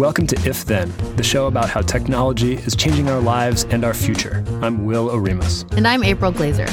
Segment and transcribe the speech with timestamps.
[0.00, 3.92] Welcome to If Then, the show about how technology is changing our lives and our
[3.92, 4.42] future.
[4.62, 5.70] I'm Will Oremus.
[5.76, 6.64] And I'm April Glaser.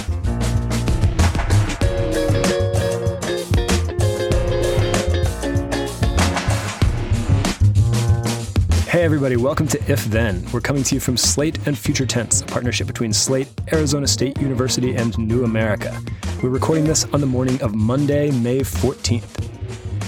[8.90, 10.46] Hey, everybody, welcome to If Then.
[10.54, 14.40] We're coming to you from Slate and Future Tense, a partnership between Slate, Arizona State
[14.40, 16.00] University, and New America.
[16.42, 19.57] We're recording this on the morning of Monday, May 14th.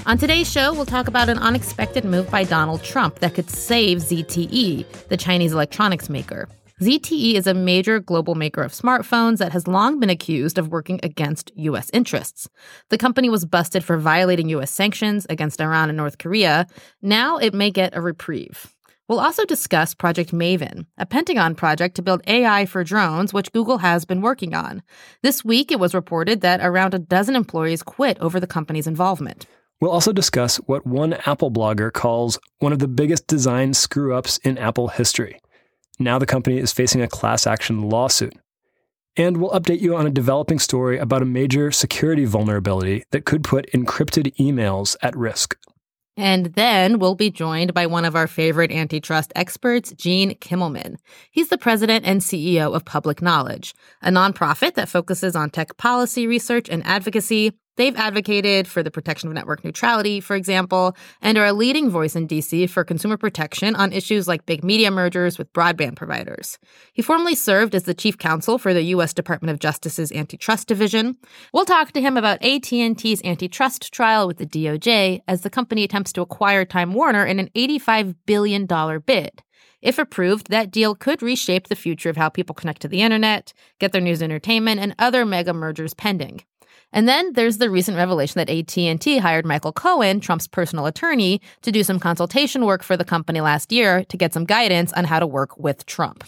[0.10, 4.00] On today's show, we'll talk about an unexpected move by Donald Trump that could save
[4.00, 6.50] ZTE, the Chinese electronics maker.
[6.82, 11.00] ZTE is a major global maker of smartphones that has long been accused of working
[11.04, 11.92] against U.S.
[11.94, 12.50] interests.
[12.90, 14.72] The company was busted for violating U.S.
[14.72, 16.66] sanctions against Iran and North Korea.
[17.04, 18.76] Now it may get a reprieve.
[19.08, 23.78] We'll also discuss Project Maven, a Pentagon project to build AI for drones, which Google
[23.78, 24.82] has been working on.
[25.22, 29.46] This week, it was reported that around a dozen employees quit over the company's involvement.
[29.82, 34.38] We'll also discuss what one Apple blogger calls one of the biggest design screw ups
[34.40, 35.40] in Apple history.
[36.00, 38.34] Now the company is facing a class action lawsuit.
[39.16, 43.44] And we'll update you on a developing story about a major security vulnerability that could
[43.44, 45.58] put encrypted emails at risk.
[46.16, 50.98] And then we'll be joined by one of our favorite antitrust experts, Gene Kimmelman.
[51.32, 56.28] He's the president and CEO of Public Knowledge, a nonprofit that focuses on tech policy
[56.28, 61.46] research and advocacy They've advocated for the protection of network neutrality, for example, and are
[61.46, 65.54] a leading voice in DC for consumer protection on issues like big media mergers with
[65.54, 66.60] broadband providers.
[66.92, 71.16] He formerly served as the chief counsel for the US Department of Justice's Antitrust Division.
[71.54, 76.12] We'll talk to him about AT&T's antitrust trial with the DOJ as the company attempts
[76.12, 78.66] to acquire Time Warner in an $85 billion
[79.06, 79.42] bid.
[79.82, 83.54] If approved, that deal could reshape the future of how people connect to the internet,
[83.80, 86.42] get their news entertainment, and other mega mergers pending.
[86.92, 91.72] And then there's the recent revelation that AT&T hired Michael Cohen, Trump's personal attorney, to
[91.72, 95.20] do some consultation work for the company last year to get some guidance on how
[95.20, 96.24] to work with Trump.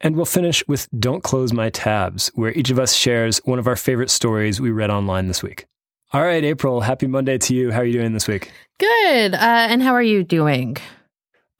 [0.00, 3.66] And we'll finish with Don't Close My Tabs, where each of us shares one of
[3.66, 5.66] our favorite stories we read online this week.
[6.12, 7.70] All right, April, happy Monday to you.
[7.70, 8.50] How are you doing this week?
[8.78, 9.34] Good.
[9.34, 9.38] Uh,
[9.70, 10.76] and how are you doing?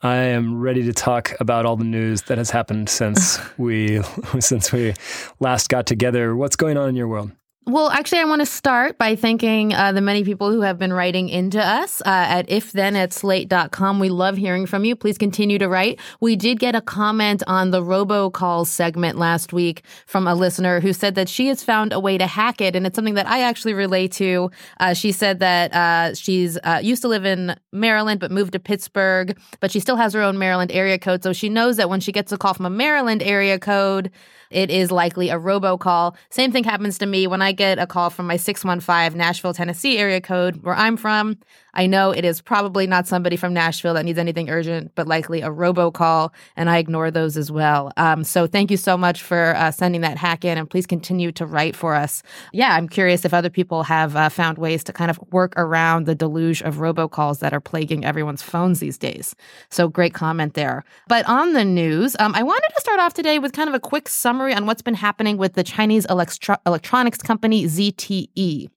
[0.03, 4.01] I am ready to talk about all the news that has happened since we
[4.41, 4.95] since we
[5.39, 6.35] last got together.
[6.35, 7.31] What's going on in your world?
[7.67, 10.95] Well, actually, I want to start by thanking uh, the many people who have been
[10.95, 14.01] writing into us uh, at ifthen.
[14.01, 14.97] We love hearing from you.
[14.97, 16.01] Please continue to write.
[16.21, 20.95] We did get a comment on the robocall segment last week from a listener who
[20.95, 22.75] said that she has found a way to hack it.
[22.75, 24.51] And it's something that I actually relate to.
[24.81, 28.59] Uh, she said that uh, she's uh, used to live in Maryland, but moved to
[28.59, 31.23] Pittsburgh, but she still has her own Maryland area code.
[31.23, 34.11] So she knows that when she gets a call from a Maryland area code,
[34.51, 36.17] it is likely a robocall.
[36.31, 39.99] Same thing happens to me when I get a call from my 615 Nashville, Tennessee
[39.99, 41.39] area code where I'm from.
[41.75, 45.41] I know it is probably not somebody from Nashville that needs anything urgent, but likely
[45.41, 47.93] a robocall, and I ignore those as well.
[47.97, 51.33] Um, so thank you so much for uh, sending that hack in, and please continue
[51.33, 52.23] to write for us.
[52.53, 56.07] Yeah, I'm curious if other people have uh, found ways to kind of work around
[56.07, 59.35] the deluge of robocalls that are plaguing everyone's phones these days.
[59.71, 60.85] So great comment there.
[61.09, 63.81] But on the news, um, I wanted to start off today with kind of a
[63.81, 68.71] quick summary on what's been happening with the Chinese electro- electronics company ZTE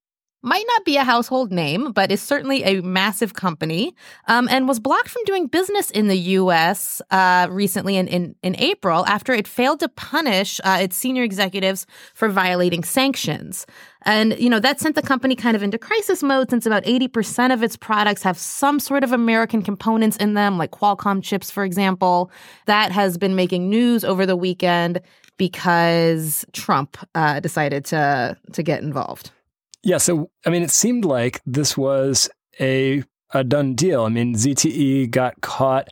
[0.43, 3.95] might not be a household name, but is certainly a massive company,
[4.27, 7.01] um, and was blocked from doing business in the U.S.
[7.09, 11.87] Uh, recently in, in, in April after it failed to punish uh, its senior executives
[12.13, 13.65] for violating sanctions.
[14.01, 17.53] And, you know, that sent the company kind of into crisis mode since about 80%
[17.53, 21.63] of its products have some sort of American components in them, like Qualcomm chips, for
[21.63, 22.29] example.
[22.65, 25.00] That has been making news over the weekend
[25.38, 29.31] because Trump uh, decided to to get involved.
[29.83, 29.97] Yeah.
[29.97, 33.03] So, I mean, it seemed like this was a,
[33.33, 34.03] a done deal.
[34.03, 35.89] I mean, ZTE got caught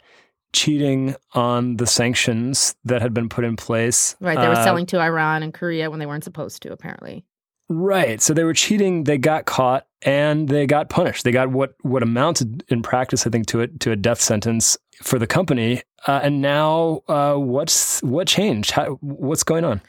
[0.53, 4.15] cheating on the sanctions that had been put in place.
[4.19, 4.37] Right.
[4.37, 7.25] They were uh, selling to Iran and Korea when they weren't supposed to, apparently.
[7.69, 8.21] Right.
[8.21, 11.23] So they were cheating, they got caught and they got punished.
[11.23, 14.77] They got what what amounted in practice, I think, to it to a death sentence
[15.01, 15.81] for the company.
[16.07, 18.71] Uh, and now uh, what's what changed?
[18.71, 19.81] How, what's going on?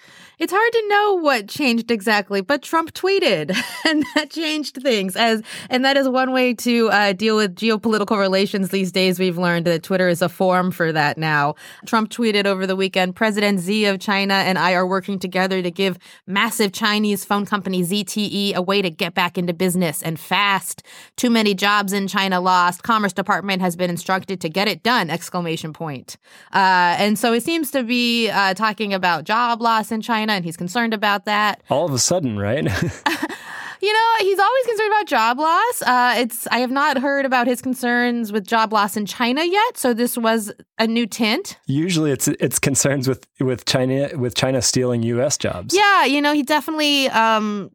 [0.43, 3.57] It's hard to know what changed exactly, but Trump tweeted,
[3.87, 5.15] and that changed things.
[5.15, 9.21] As and that is one way to uh, deal with geopolitical relations these days.
[9.21, 11.55] We've learned that Twitter is a forum for that now.
[11.87, 15.71] Trump tweeted over the weekend: President Xi of China and I are working together to
[15.71, 20.83] give massive Chinese phone company ZTE a way to get back into business and fast.
[21.17, 22.83] Too many jobs in China lost.
[22.83, 25.09] Commerce Department has been instructed to get it done!
[25.09, 26.02] Exclamation point.
[26.53, 30.33] Uh, and so he seems to be uh, talking about job loss in China China
[30.37, 31.63] and he's concerned about that.
[31.71, 32.63] All of a sudden, right?
[33.83, 35.83] you know, he's always concerned about job loss.
[35.83, 39.77] Uh, it's I have not heard about his concerns with job loss in China yet,
[39.77, 41.59] so this was a new tint.
[41.67, 45.39] Usually, it's it's concerns with with China with China stealing U.S.
[45.39, 45.75] jobs.
[45.75, 47.71] Yeah, you know, he definitely um,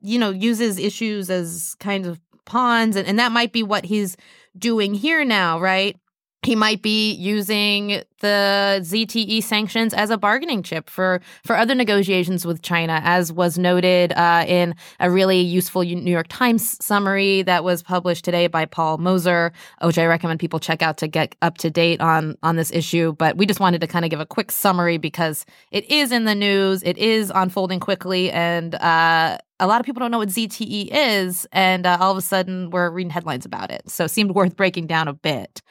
[0.00, 4.16] you know uses issues as kind of pawns, and, and that might be what he's
[4.56, 5.96] doing here now, right?
[6.42, 12.46] He might be using the ZTE sanctions as a bargaining chip for for other negotiations
[12.46, 17.64] with China, as was noted uh, in a really useful New York Times summary that
[17.64, 19.50] was published today by Paul Mozur,
[19.82, 23.14] which I recommend people check out to get up to date on on this issue.
[23.14, 26.24] But we just wanted to kind of give a quick summary because it is in
[26.24, 30.28] the news, it is unfolding quickly, and uh, a lot of people don't know what
[30.28, 33.88] ZTE is, and uh, all of a sudden we're reading headlines about it.
[33.90, 35.62] So it seemed worth breaking down a bit.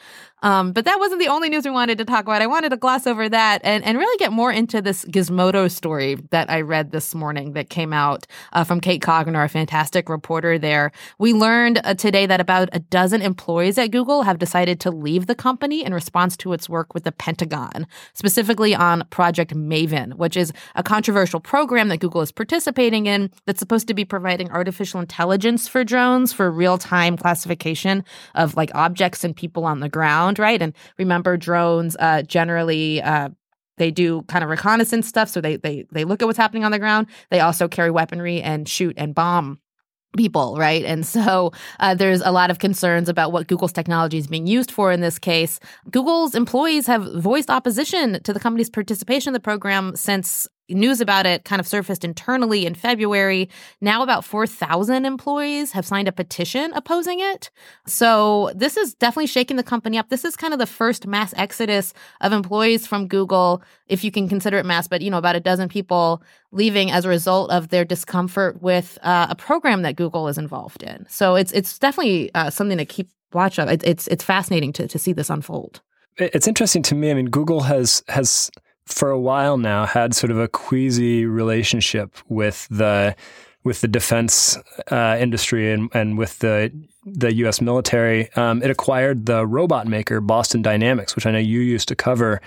[0.44, 2.44] Um, but that wasn't the only news we wanted to talk about.
[2.44, 6.16] I wanted to gloss over that and, and really get more into this Gizmodo story
[6.30, 10.60] that I read this morning that came out uh, from Kate Conger, a fantastic reporter
[10.60, 10.92] there.
[11.18, 15.26] We learned uh, today that about a dozen employees at Google have decided to leave
[15.26, 20.38] the company in response to its work with the Pentagon, specifically on Project Maven, which
[20.38, 25.00] is a controversial program that Google is participating in that's supposed to be providing artificial
[25.00, 28.04] intelligence for drones for real time classification
[28.36, 30.62] of like objects and people on the ground right?
[30.62, 33.30] And remember, drones uh, generally uh,
[33.78, 36.72] they do kind of reconnaissance stuff, so they they they look at what's happening on
[36.72, 37.08] the ground.
[37.30, 39.60] They also carry weaponry and shoot and bomb
[40.16, 40.84] people, right?
[40.84, 44.72] And so uh, there's a lot of concerns about what Google's technology is being used
[44.72, 45.60] for in this case.
[45.92, 51.26] Google's employees have voiced opposition to the company's participation in the program since news about
[51.26, 53.50] it kind of surfaced internally in February.
[53.82, 57.50] Now, about 4,000 employees have signed a petition opposing it.
[57.86, 60.10] So, this is definitely shaking the company up.
[60.10, 64.28] This is kind of the first mass exodus of employees from Google, if you can
[64.28, 66.22] consider it mass, but you know, about a dozen people
[66.52, 70.84] leaving as a result of their discomfort with uh, a program that Google is involved
[70.84, 71.06] in.
[71.10, 73.70] So, it's it's definitely uh, something to keep watch of.
[73.70, 75.82] It, it's it's fascinating to to see this unfold.
[76.18, 77.12] It's interesting to me.
[77.12, 78.50] I mean, Google has has
[78.88, 83.16] for a while now had sort of a queasy relationship with the
[83.64, 84.58] with the defense
[84.92, 86.72] uh, industry and, and with the
[87.06, 87.62] the U.S.
[87.62, 88.32] military.
[88.34, 92.42] Um, it acquired the robot maker Boston Dynamics, which I know you used to cover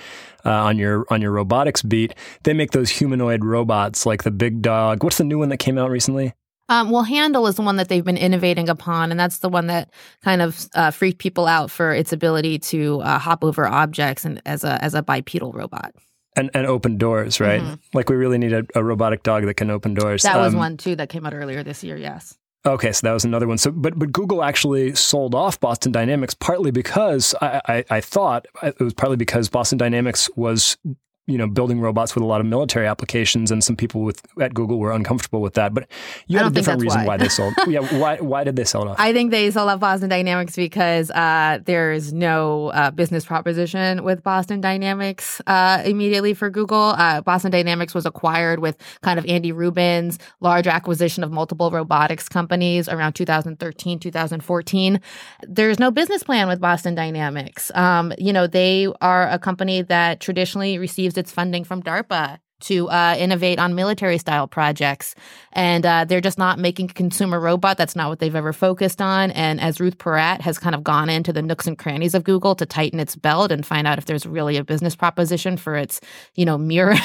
[0.44, 2.14] uh, on your on your robotics beat.
[2.42, 5.04] They make those humanoid robots like the Big Dog.
[5.04, 6.34] What's the new one that came out recently?
[6.68, 9.66] Um, well, Handle is the one that they've been innovating upon, and that's the one
[9.66, 9.90] that
[10.22, 14.40] kind of uh, freaked people out for its ability to uh, hop over objects and
[14.46, 15.92] as a as a bipedal robot
[16.36, 17.60] and, and open doors, right?
[17.60, 17.74] Mm-hmm.
[17.92, 20.22] Like we really need a, a, robotic dog that can open doors.
[20.22, 21.96] That was um, one too that came out earlier this year.
[21.96, 22.36] Yes.
[22.66, 23.56] Okay, so that was another one.
[23.56, 28.46] So, but but Google actually sold off Boston Dynamics partly because I, I, I thought
[28.62, 30.76] it was partly because Boston Dynamics was
[31.26, 34.52] you know, building robots with a lot of military applications, and some people with at
[34.52, 35.72] Google were uncomfortable with that.
[35.72, 35.88] But
[36.26, 37.06] you had a different reason why.
[37.06, 37.16] why.
[37.18, 37.54] they sold.
[37.68, 38.96] yeah, why why did they sell it off?
[38.98, 44.02] I think they sold off Boston Dynamics because uh, there is no uh, business proposition
[44.02, 46.94] with Boston Dynamics uh, immediately for Google.
[46.96, 52.28] Uh, Boston Dynamics was acquired with kind of Andy Rubin's large acquisition of multiple robotics
[52.28, 55.00] companies around 2013, 2014.
[55.42, 57.70] There's no business plan with Boston Dynamics.
[57.74, 62.88] Um, you know, they are a company that traditionally receives its funding from DARPA to
[62.88, 65.14] uh, innovate on military style projects.
[65.52, 67.76] And uh, they're just not making a consumer robot.
[67.76, 69.30] That's not what they've ever focused on.
[69.32, 72.54] And as Ruth Porat has kind of gone into the nooks and crannies of Google
[72.56, 76.00] to tighten its belt and find out if there's really a business proposition for its,
[76.34, 77.00] you know, myriad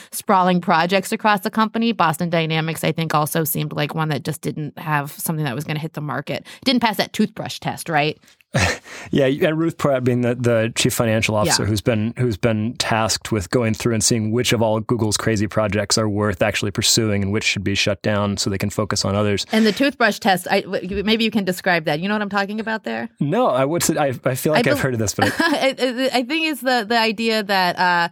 [0.12, 4.40] sprawling projects across the company, Boston Dynamics, I think, also seemed like one that just
[4.40, 6.46] didn't have something that was going to hit the market.
[6.64, 8.18] Didn't pass that toothbrush test, right?
[9.10, 11.68] yeah, and Ruth Porat being the, the chief financial officer yeah.
[11.68, 15.46] who's been who's been tasked with going through and seeing which of all Google's crazy
[15.46, 19.04] projects are worth actually pursuing and which should be shut down so they can focus
[19.04, 19.46] on others.
[19.52, 22.00] And the toothbrush test, I, maybe you can describe that.
[22.00, 23.08] You know what I'm talking about there?
[23.20, 23.96] No, I would.
[23.96, 25.74] I, I feel like I have heard of this, but I,
[26.12, 27.78] I, think it's the the idea that.
[27.78, 28.08] Uh,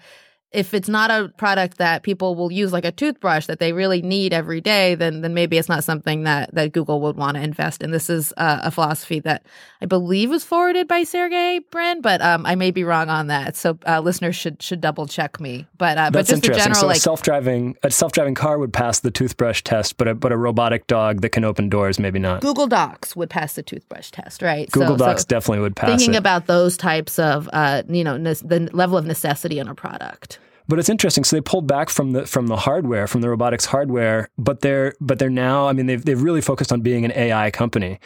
[0.54, 4.00] if it's not a product that people will use like a toothbrush that they really
[4.00, 7.42] need every day, then then maybe it's not something that that Google would want to
[7.42, 7.90] invest in.
[7.90, 9.44] This is uh, a philosophy that
[9.82, 13.56] I believe was forwarded by Sergey Brin, but um, I may be wrong on that.
[13.56, 15.66] So uh, listeners should should double check me.
[15.76, 16.62] But uh, that's but just interesting.
[16.62, 20.14] general, so like, a self-driving a self-driving car would pass the toothbrush test, but a
[20.14, 22.40] but a robotic dog that can open doors maybe not.
[22.40, 24.70] Google Docs would pass the toothbrush test, right?
[24.70, 25.90] Google so, Docs so definitely would pass.
[25.90, 26.18] Thinking it.
[26.18, 30.38] about those types of uh, you know ne- the level of necessity in a product.
[30.66, 31.24] But it's interesting.
[31.24, 34.94] So they pulled back from the from the hardware, from the robotics hardware, but they're
[35.00, 35.68] but they're now.
[35.68, 37.98] I mean, they've they've really focused on being an AI company.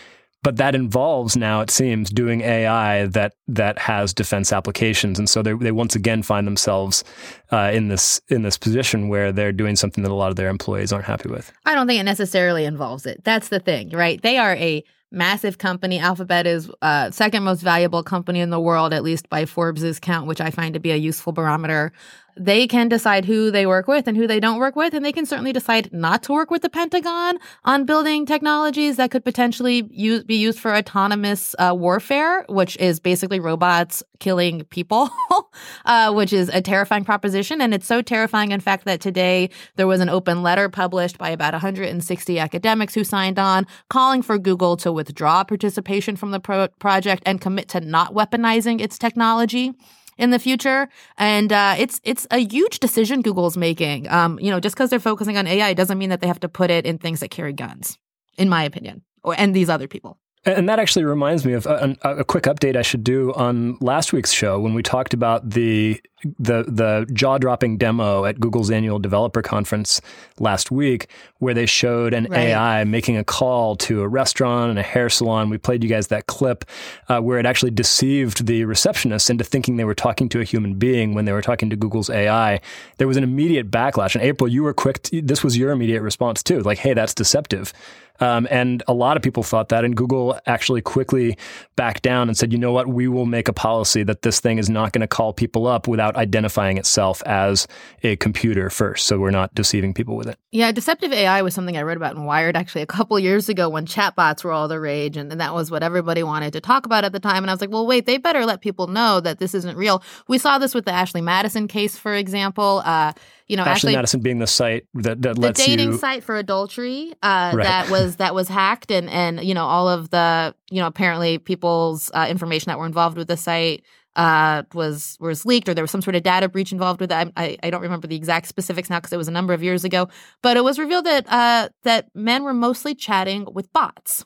[0.44, 5.42] But that involves now, it seems, doing AI that that has defense applications, and so
[5.42, 7.02] they they once again find themselves
[7.50, 10.48] uh, in this in this position where they're doing something that a lot of their
[10.48, 11.52] employees aren't happy with.
[11.66, 13.24] I don't think it necessarily involves it.
[13.24, 14.22] That's the thing, right?
[14.22, 15.98] They are a massive company.
[15.98, 20.26] Alphabet is uh, second most valuable company in the world, at least by Forbes's count,
[20.26, 21.92] which I find to be a useful barometer.
[22.38, 25.12] They can decide who they work with and who they don't work with, and they
[25.12, 29.88] can certainly decide not to work with the Pentagon on building technologies that could potentially
[29.90, 35.11] use, be used for autonomous uh, warfare, which is basically robots killing people,
[35.85, 37.61] uh, which is a terrifying proposition.
[37.61, 41.30] And it's so terrifying, in fact, that today there was an open letter published by
[41.30, 46.68] about 160 academics who signed on calling for Google to withdraw participation from the pro-
[46.78, 49.75] project and commit to not weaponizing its technology
[50.18, 50.88] in the future.
[51.16, 54.08] And uh, it's it's a huge decision Google's making.
[54.08, 56.48] Um, you know, just because they're focusing on AI doesn't mean that they have to
[56.48, 57.98] put it in things that carry guns,
[58.37, 60.18] in my opinion, or and these other people.
[60.45, 64.12] And that actually reminds me of a, a, quick update I should do on last
[64.12, 66.00] week's show when we talked about the
[66.38, 70.00] the the jaw dropping demo at Google's annual developer conference
[70.38, 72.49] last week, where they showed an Right.
[72.49, 75.49] AI making a call to a restaurant and a hair salon.
[75.50, 76.64] We played you guys that clip
[77.09, 80.75] uh, where it actually deceived the receptionists into thinking they were talking to a human
[80.75, 82.61] being when they were talking to Google's AI.
[82.99, 84.14] There was an immediate backlash.
[84.14, 85.02] And April, you were quick.
[85.04, 87.73] To, this was your immediate response too, like, "Hey, that's deceptive."
[88.20, 91.37] Um, and a lot of people thought that, and Google actually quickly
[91.76, 92.88] backed down and said, "You know what?
[92.88, 95.87] We will make a policy that this thing is not going to call people up
[95.87, 97.66] without identifying itself as
[98.02, 101.76] a computer first, so we're not deceiving people with it." Yeah, deceptive AI was something
[101.76, 104.80] I read about in Wired actually a couple years ago when chatbots were all the
[104.80, 107.44] rage, and, and that was what everybody wanted to talk about at the time.
[107.44, 110.02] And I was like, well, wait, they better let people know that this isn't real.
[110.26, 112.82] We saw this with the Ashley Madison case, for example.
[112.84, 113.12] Uh,
[113.49, 115.99] you know, Ashley, Ashley, Madison being the site that, that lets the dating you.
[115.99, 117.64] site for adultery uh, Right.
[117.64, 121.38] that was that was hacked, and and you know all of the you know apparently
[121.38, 123.83] people's uh, information that were involved with the site
[124.17, 127.14] uh, was was leaked, or there was some sort of data breach involved with it.
[127.14, 129.62] I, I, I don't remember the exact specifics now because it was a number of
[129.62, 130.09] years ago.
[130.43, 134.25] But it was revealed that uh, that men were mostly chatting with bots.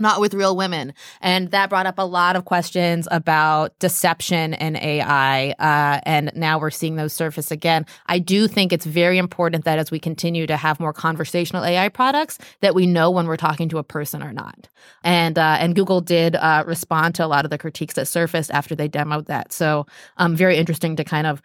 [0.00, 0.94] Not with real women.
[1.20, 5.50] And that brought up a lot of questions about deception and AI.
[5.50, 7.86] Uh, and now we're seeing those surface again.
[8.06, 11.90] I do think it's very important that as we continue to have more conversational AI
[11.90, 14.68] products, that we know when we're talking to a person or not.
[15.04, 18.50] And uh, and Google did uh, respond to a lot of the critiques that surfaced
[18.50, 19.52] after they demoed that.
[19.52, 21.42] So um, very interesting to kind of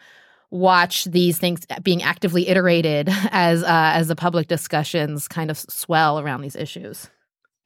[0.49, 6.19] watch these things being actively iterated as uh, as the public discussions kind of swell
[6.19, 7.09] around these issues.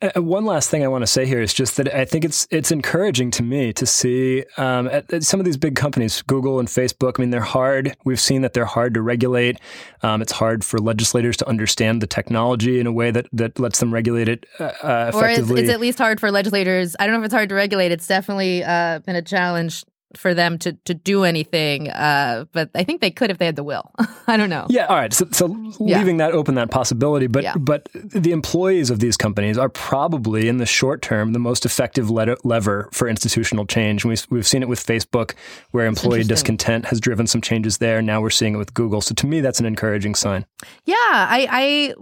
[0.01, 2.47] Uh, one last thing I want to say here is just that I think it's
[2.51, 6.57] it's encouraging to me to see um, at, at some of these big companies, Google
[6.59, 7.15] and Facebook.
[7.17, 7.97] I mean, they're hard.
[8.05, 9.59] We've seen that they're hard to regulate.
[10.01, 13.81] Um, it's hard for legislators to understand the technology in a way that, that lets
[13.81, 16.95] them regulate it uh, uh, Or it's, it's at least hard for legislators.
[16.97, 17.91] I don't know if it's hard to regulate.
[17.91, 19.83] It's definitely uh, been a challenge
[20.15, 21.89] for them to to do anything.
[21.89, 23.91] Uh, but I think they could if they had the will.
[24.27, 24.65] I don't know.
[24.69, 25.13] Yeah, all right.
[25.13, 25.47] So, so
[25.79, 25.99] Yeah.
[25.99, 27.55] leaving that open, that possibility, but Yeah.
[27.57, 32.09] but the employees of these companies are probably in the short term the most effective
[32.09, 34.05] le- lever for institutional change.
[34.05, 35.33] We've we've seen it with Facebook,
[35.71, 38.01] where employee discontent has driven some changes there.
[38.01, 39.01] Now we're seeing it with Google.
[39.01, 40.45] So to me, that's an encouraging sign.
[40.85, 41.93] Yeah, I, I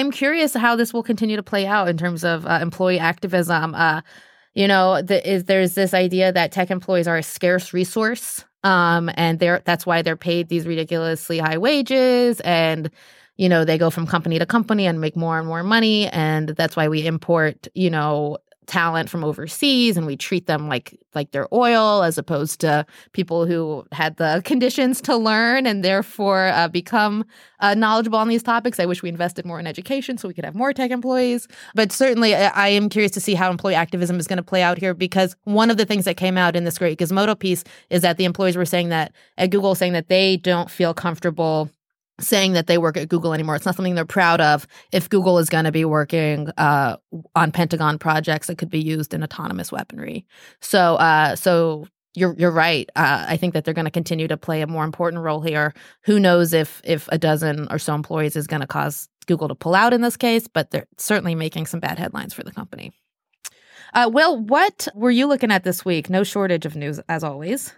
[0.00, 3.74] I'm curious how this will continue to play out in terms of uh, employee activism.
[3.74, 4.00] Uh,
[4.56, 9.10] you know, the, is, there's this idea that tech employees are a scarce resource, um,
[9.14, 12.90] and they're that's why they're paid these ridiculously high wages, and
[13.36, 16.48] you know they go from company to company and make more and more money, and
[16.50, 21.30] that's why we import, you know talent from overseas and we treat them like like
[21.30, 26.68] they're oil as opposed to people who had the conditions to learn and therefore uh,
[26.68, 27.24] become
[27.60, 28.78] uh, knowledgeable on these topics.
[28.78, 31.48] I wish we invested more in education so we could have more tech employees.
[31.74, 34.62] But certainly, I, I am curious to see how employee activism is going to play
[34.62, 37.64] out here because one of the things that came out in this great Gizmodo piece
[37.90, 41.70] is that the employees were saying that at Google, saying that they don't feel comfortable
[42.20, 43.56] saying that they work at Google anymore.
[43.56, 46.96] It's not something they're proud of if Google is going to be working uh,
[47.34, 50.26] on Pentagon projects that could be used in autonomous weaponry.
[50.60, 52.88] So, uh, so you're you're right.
[52.96, 55.74] Uh, I think that they're going to continue to play a more important role here.
[56.04, 59.54] Who knows if if a dozen or so employees is going to cause Google to
[59.54, 62.92] pull out in this case, but they're certainly making some bad headlines for the company.
[63.92, 66.10] Uh, Will, what were you looking at this week?
[66.10, 67.72] No shortage of news, as always.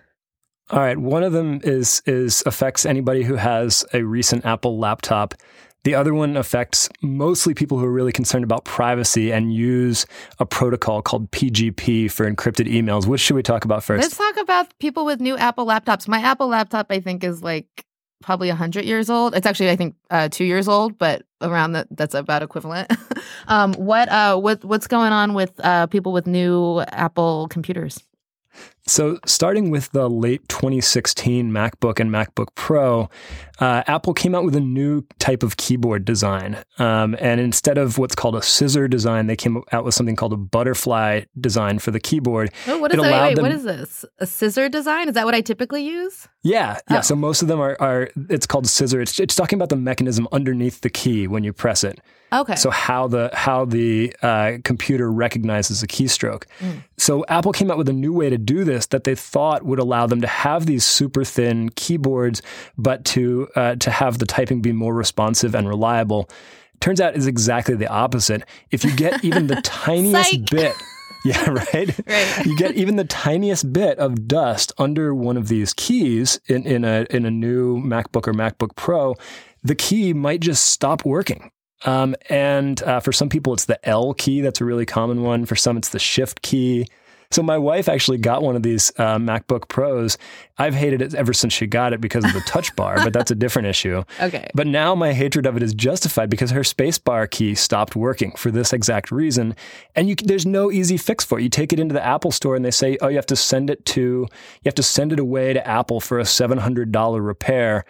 [0.70, 5.34] All right, one of them is is affects anybody who has a recent Apple laptop.
[5.84, 10.04] The other one affects mostly people who are really concerned about privacy and use
[10.38, 13.06] a protocol called PGP for encrypted emails.
[13.06, 14.02] Which should we talk about first?
[14.02, 16.06] Let's talk about people with new Apple laptops.
[16.06, 17.66] My Apple laptop, I think, is like
[18.20, 19.34] probably 100 years old.
[19.34, 22.92] It's actually, I think, uh, two years old, but around that, that's about equivalent.
[23.48, 28.07] um, what, uh, what, what's going on with uh, people with new Apple computers?
[28.88, 33.10] So, starting with the late 2016 MacBook and MacBook Pro,
[33.60, 36.58] uh, Apple came out with a new type of keyboard design.
[36.78, 40.32] Um, and instead of what's called a scissor design, they came out with something called
[40.32, 42.50] a butterfly design for the keyboard.
[42.66, 43.22] Oh, what is that?
[43.22, 43.42] Wait, them...
[43.42, 44.04] what is this?
[44.18, 45.08] A scissor design?
[45.08, 46.28] Is that what I typically use?
[46.42, 46.98] Yeah, yeah.
[46.98, 47.00] Oh.
[47.00, 49.00] So most of them are, are it's called scissor.
[49.00, 52.00] It's, it's talking about the mechanism underneath the key when you press it.
[52.32, 52.56] Okay.
[52.56, 56.44] So how the how the uh, computer recognizes a keystroke.
[56.60, 56.84] Mm.
[56.98, 59.78] So Apple came out with a new way to do this that they thought would
[59.78, 62.42] allow them to have these super thin keyboards,
[62.76, 66.28] but to uh, to have the typing be more responsive and reliable.
[66.80, 68.42] Turns out is exactly the opposite.
[68.70, 70.74] If you get even the tiniest bit.
[71.24, 71.74] Yeah, right.
[71.74, 72.46] right.
[72.46, 76.84] you get even the tiniest bit of dust under one of these keys in, in
[76.84, 79.16] a in a new MacBook or MacBook Pro,
[79.64, 81.50] the key might just stop working.
[81.84, 84.40] Um, and uh, for some people, it's the L key.
[84.40, 85.44] That's a really common one.
[85.44, 86.86] For some, it's the Shift key.
[87.30, 90.16] So my wife actually got one of these uh, MacBook Pros.
[90.56, 93.30] I've hated it ever since she got it because of the touch bar, but that's
[93.30, 94.02] a different issue.
[94.20, 94.48] Okay.
[94.52, 98.50] But now my hatred of it is justified because her spacebar key stopped working for
[98.50, 99.54] this exact reason,
[99.94, 101.42] and you, there's no easy fix for it.
[101.42, 103.70] You take it into the Apple store and they say, "Oh, you have to send
[103.70, 104.28] it to you
[104.64, 107.84] have to send it away to Apple for a seven hundred dollar repair."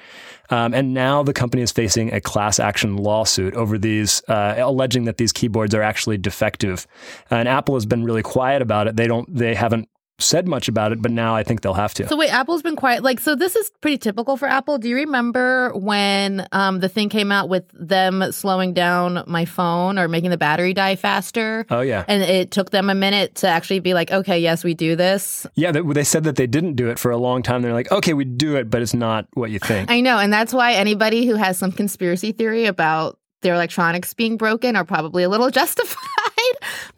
[0.51, 5.05] Um, and now the company is facing a class action lawsuit over these, uh, alleging
[5.05, 6.87] that these keyboards are actually defective.
[7.31, 8.97] And Apple has been really quiet about it.
[8.97, 9.89] They don't, they haven't
[10.21, 12.09] said much about it, but now I think they'll have to.
[12.09, 13.03] So wait, Apple's been quiet.
[13.03, 14.79] Like, so this is pretty typical for Apple.
[14.79, 19.99] Do you remember when um, the thing came out with them slowing down my phone
[19.99, 21.67] or making the battery die faster?
[21.71, 24.75] Oh yeah, and it took them a minute to actually be like, okay, yes, we
[24.75, 25.47] do this.
[25.55, 27.63] Yeah, they, they said that they didn't do it for a long time.
[27.63, 29.91] They're like, okay, we do it, but it's not what you think.
[29.91, 34.37] I know, and that's why anybody who has some conspiracy theory about their electronics being
[34.37, 35.99] broken are probably a little justified.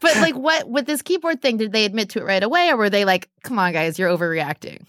[0.00, 2.76] but like what with this keyboard thing, did they admit to it right away or
[2.76, 4.88] were they like, come on guys, you're overreacting?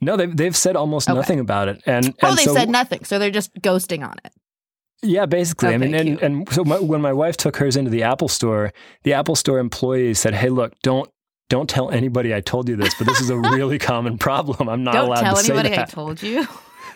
[0.00, 1.16] No, they've they've said almost okay.
[1.16, 1.82] nothing about it.
[1.86, 3.04] And, oh, and they so, said nothing.
[3.04, 4.32] So they're just ghosting on it.
[5.02, 5.68] Yeah, basically.
[5.68, 8.28] Okay, I mean, and, and so my, when my wife took hers into the Apple
[8.28, 11.10] store, the Apple store employees said, "Hey, look, don't
[11.48, 14.68] don't tell anybody I told you this, but this is a really common problem.
[14.68, 16.48] I'm not don't allowed to say that." Don't tell anybody I told you.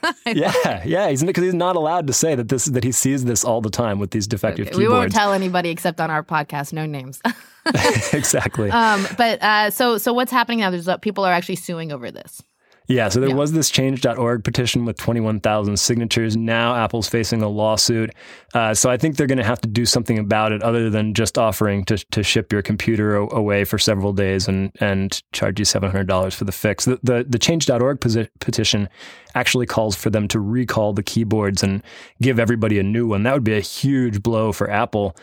[0.27, 3.45] yeah, yeah, he's because he's not allowed to say that this that he sees this
[3.45, 4.89] all the time with these defective okay, keyboards.
[4.89, 7.21] We won't tell anybody except on our podcast, no names.
[8.13, 8.71] exactly.
[8.71, 10.71] Um, but uh, so so what's happening now?
[10.71, 12.43] There's people are actually suing over this.
[12.91, 13.37] Yeah, so there yeah.
[13.37, 16.37] was this change.org petition with 21,000 signatures.
[16.37, 18.13] Now Apple's facing a lawsuit.
[18.53, 21.15] Uh, so I think they're going to have to do something about it other than
[21.15, 25.61] just offering to, to ship your computer o- away for several days and, and charge
[25.61, 26.85] you $700 for the fix.
[26.85, 28.89] The, the, the change.org posi- petition
[29.37, 31.85] actually calls for them to recall the keyboards and
[32.21, 33.23] give everybody a new one.
[33.23, 35.17] That would be a huge blow for Apple.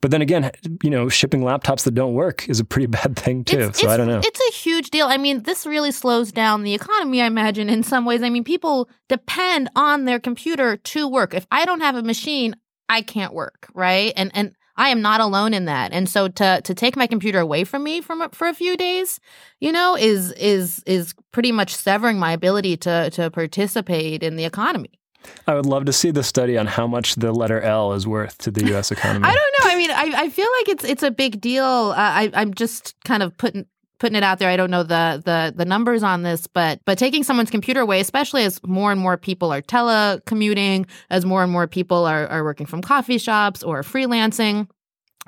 [0.00, 0.50] But then again,
[0.82, 3.60] you know, shipping laptops that don't work is a pretty bad thing too.
[3.60, 4.20] It's, so it's, I don't know.
[4.24, 5.06] It's a huge deal.
[5.06, 8.22] I mean, this really slows down the economy, I imagine, in some ways.
[8.22, 11.34] I mean, people depend on their computer to work.
[11.34, 12.56] If I don't have a machine,
[12.88, 14.12] I can't work, right?
[14.16, 15.92] And and I am not alone in that.
[15.92, 19.20] And so to to take my computer away from me from for a few days,
[19.60, 24.44] you know, is is is pretty much severing my ability to to participate in the
[24.44, 24.99] economy.
[25.46, 28.38] I would love to see the study on how much the letter L is worth
[28.38, 28.90] to the U.S.
[28.90, 29.26] economy.
[29.26, 29.70] I don't know.
[29.70, 31.64] I mean, I, I feel like it's it's a big deal.
[31.64, 33.66] Uh, I, I'm just kind of putting
[33.98, 34.48] putting it out there.
[34.48, 38.00] I don't know the the the numbers on this, but but taking someone's computer away,
[38.00, 42.42] especially as more and more people are telecommuting, as more and more people are are
[42.42, 44.68] working from coffee shops or freelancing,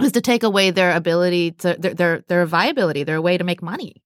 [0.03, 3.63] is to take away their ability to their their, their viability, their way to make
[3.63, 4.03] money.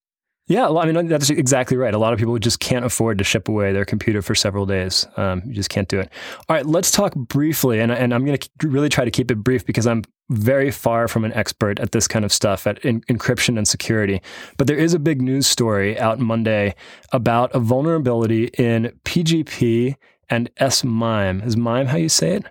[0.49, 1.93] Yeah, I mean that's exactly right.
[1.93, 5.05] A lot of people just can't afford to ship away their computer for several days.
[5.17, 6.09] Um, you just can't do it.
[6.49, 9.37] All right, let's talk briefly, and, and I'm going to really try to keep it
[9.37, 13.01] brief because I'm very far from an expert at this kind of stuff at in,
[13.03, 14.23] encryption and security.
[14.57, 16.77] But there is a big news story out Monday
[17.13, 19.97] about a vulnerability in PGP
[20.31, 21.41] and S MIME.
[21.43, 22.45] Is MIME how you say it?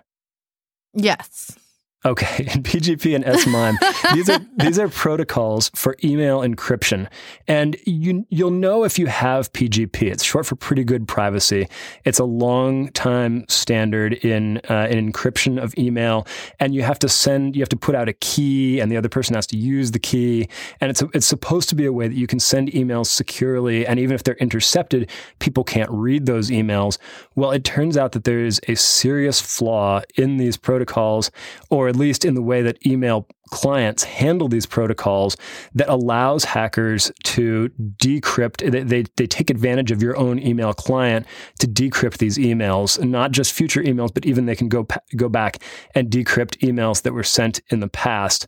[0.92, 1.56] Yes.
[2.04, 3.78] Okay, in PGP and SMIME,
[4.14, 7.08] these are these are protocols for email encryption,
[7.48, 10.02] and you you'll know if you have PGP.
[10.02, 11.68] It's short for pretty good privacy.
[12.04, 16.26] It's a long time standard in uh, in encryption of email,
[16.60, 19.08] and you have to send you have to put out a key, and the other
[19.08, 20.48] person has to use the key,
[20.80, 23.86] and it's a, it's supposed to be a way that you can send emails securely,
[23.86, 26.98] and even if they're intercepted, people can't read those emails.
[27.34, 31.32] Well, it turns out that there is a serious flaw in these protocols,
[31.68, 35.36] or at least in the way that email clients handle these protocols
[35.74, 41.26] that allows hackers to decrypt they, they, they, take advantage of your own email client
[41.58, 45.62] to decrypt these emails not just future emails but even they can go go back
[45.94, 48.46] and decrypt emails that were sent in the past.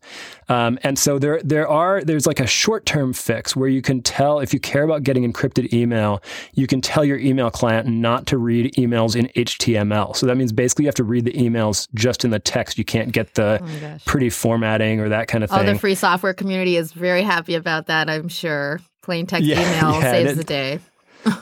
[0.48, 4.40] Um, and so there there are there's like a short-term fix where you can tell
[4.40, 6.22] if you care about getting encrypted email
[6.54, 10.52] you can tell your email client not to read emails in HTML so that means
[10.52, 12.78] basically you have to read the emails just in the text.
[12.78, 15.60] You can't get the oh pretty formatting or that kind of thing.
[15.60, 18.80] Oh, the free software community is very happy about that, I'm sure.
[19.02, 20.80] Plain text yeah, email yeah, saves it, the day.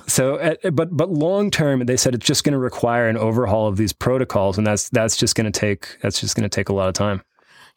[0.06, 3.66] so, uh, but but long term, they said it's just going to require an overhaul
[3.68, 6.68] of these protocols, and that's that's just going to take that's just going to take
[6.68, 7.22] a lot of time.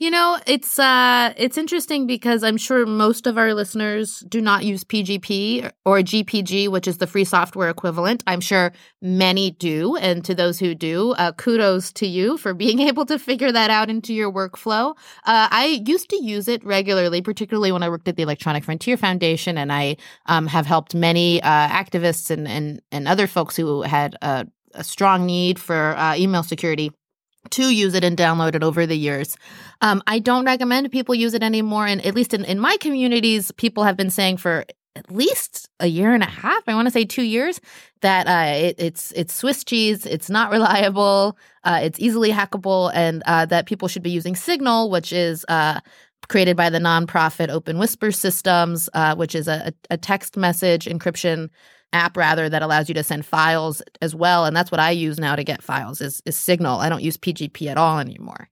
[0.01, 4.63] You know, it's uh it's interesting because I'm sure most of our listeners do not
[4.63, 8.23] use PGP or GPG, which is the free software equivalent.
[8.25, 12.79] I'm sure many do, and to those who do, uh, kudos to you for being
[12.79, 14.91] able to figure that out into your workflow.
[15.25, 18.95] Uh, I used to use it regularly, particularly when I worked at the Electronic Frontier
[18.95, 23.81] Foundation, and I um, have helped many uh, activists and, and and other folks who
[23.81, 24.47] had a,
[24.81, 26.91] strong need for uh, email security
[27.51, 29.37] to use it and download it over the years.
[29.81, 31.87] Um, I don't recommend people use it anymore.
[31.87, 35.87] And at least in, in my communities, people have been saying for at least a
[35.87, 37.61] year and a half, I want to say two years,
[38.01, 43.23] that uh, it, it's it's Swiss cheese, it's not reliable, uh, it's easily hackable, and
[43.25, 45.79] uh, that people should be using Signal, which is uh,
[46.27, 51.49] created by the nonprofit Open Whisper Systems, uh, which is a, a text message encryption
[51.93, 54.45] app rather that allows you to send files as well.
[54.45, 56.79] And that's what I use now to get files is, is Signal.
[56.79, 58.49] I don't use PGP at all anymore.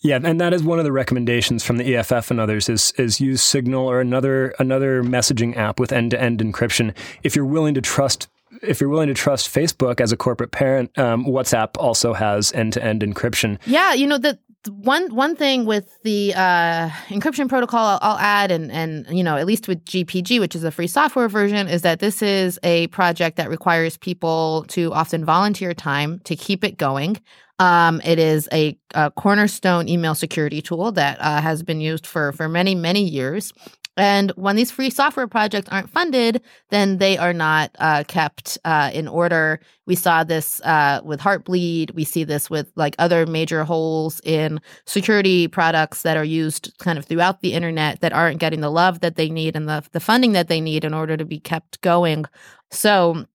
[0.00, 3.20] Yeah, and that is one of the recommendations from the EFF and others is is
[3.20, 6.94] use Signal or another another messaging app with end to end encryption.
[7.22, 8.28] If you're willing to trust
[8.62, 12.72] if you're willing to trust Facebook as a corporate parent, um, WhatsApp also has end
[12.72, 13.58] to end encryption.
[13.66, 18.50] Yeah, you know the one one thing with the uh, encryption protocol I'll, I'll, add,
[18.50, 21.82] and and you know at least with GPG, which is a free software version, is
[21.82, 26.76] that this is a project that requires people to often volunteer time to keep it
[26.76, 27.20] going.
[27.60, 32.32] Um, it is a, a, cornerstone email security tool that uh, has been used for
[32.32, 33.52] for many many years.
[33.98, 38.90] And when these free software projects aren't funded, then they are not uh, kept uh,
[38.94, 39.60] in order.
[39.86, 41.94] We saw this uh, with Heartbleed.
[41.94, 46.96] We see this with like other major holes in security products that are used kind
[46.96, 50.00] of throughout the internet that aren't getting the love that they need and the, the
[50.00, 52.24] funding that they need in order to be kept going.
[52.70, 53.26] So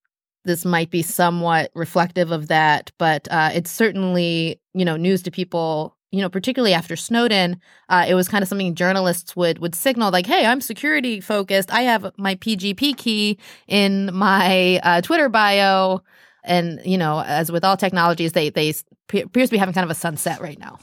[0.45, 5.32] this might be somewhat reflective of that, but uh, it's certainly you know news to
[5.32, 9.73] people you know, particularly after Snowden, uh, it was kind of something journalists would would
[9.73, 11.73] signal like, "Hey, I'm security focused.
[11.73, 16.04] I have my PGP key in my uh, Twitter bio."
[16.43, 18.76] And you know, as with all technologies, they they
[19.12, 20.78] appears to be having kind of a sunset right now.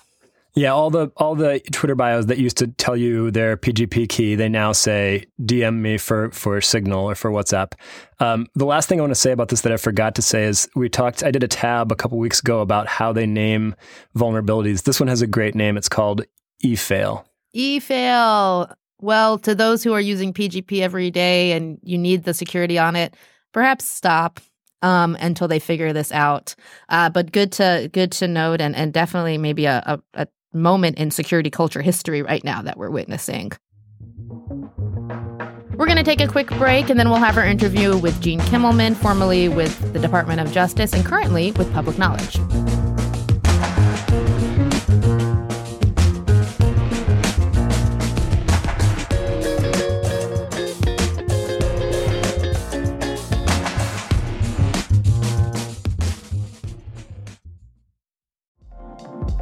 [0.54, 4.34] Yeah, all the all the Twitter bios that used to tell you their PGP key,
[4.34, 7.74] they now say DM me for for Signal or for WhatsApp.
[8.18, 10.44] Um, the last thing I want to say about this that I forgot to say
[10.44, 11.22] is we talked.
[11.22, 13.76] I did a tab a couple weeks ago about how they name
[14.16, 14.82] vulnerabilities.
[14.82, 15.76] This one has a great name.
[15.76, 16.24] It's called
[16.64, 17.24] eFail.
[17.54, 18.74] eFail.
[19.00, 22.96] Well, to those who are using PGP every day and you need the security on
[22.96, 23.16] it,
[23.52, 24.40] perhaps stop
[24.82, 26.54] um, until they figure this out.
[26.88, 30.98] Uh, but good to good to note, and and definitely maybe a, a, a moment
[30.98, 33.52] in security culture history right now that we're witnessing.
[35.76, 38.40] We're going to take a quick break and then we'll have our interview with Gene
[38.40, 42.38] Kimmelman, formerly with the Department of Justice and currently with Public Knowledge.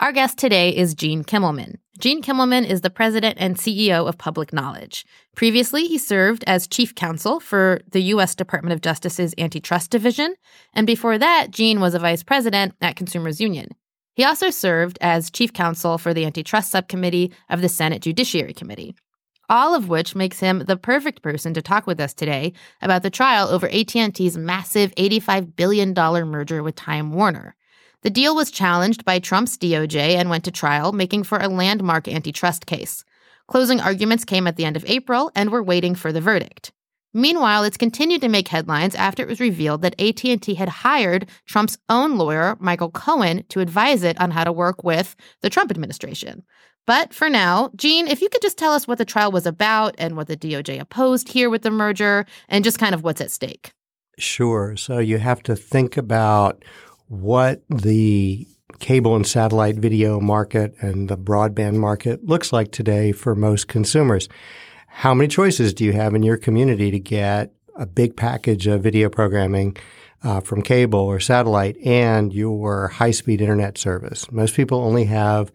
[0.00, 1.74] Our guest today is Gene Kimmelman.
[1.98, 5.04] Gene Kimmelman is the president and CEO of Public Knowledge.
[5.34, 8.36] Previously, he served as chief counsel for the U.S.
[8.36, 10.36] Department of Justice's Antitrust Division,
[10.72, 13.70] and before that, Gene was a vice president at Consumers Union.
[14.14, 18.94] He also served as chief counsel for the Antitrust Subcommittee of the Senate Judiciary Committee.
[19.48, 23.10] All of which makes him the perfect person to talk with us today about the
[23.10, 27.56] trial over AT&T's massive $85 billion merger with Time Warner.
[28.02, 32.06] The deal was challenged by Trump's DOJ and went to trial, making for a landmark
[32.06, 33.04] antitrust case.
[33.48, 36.70] Closing arguments came at the end of April, and we're waiting for the verdict.
[37.12, 41.78] Meanwhile, it's continued to make headlines after it was revealed that AT&T had hired Trump's
[41.88, 46.44] own lawyer, Michael Cohen, to advise it on how to work with the Trump administration.
[46.86, 49.94] But for now, Gene, if you could just tell us what the trial was about
[49.98, 53.30] and what the DOJ opposed here with the merger and just kind of what's at
[53.30, 53.72] stake.
[54.18, 54.76] Sure.
[54.76, 56.64] So you have to think about
[57.08, 58.46] what the
[58.78, 64.28] cable and satellite video market and the broadband market looks like today for most consumers.
[64.86, 68.82] How many choices do you have in your community to get a big package of
[68.82, 69.76] video programming
[70.22, 74.30] uh, from cable or satellite and your high-speed internet service?
[74.30, 75.50] Most people only have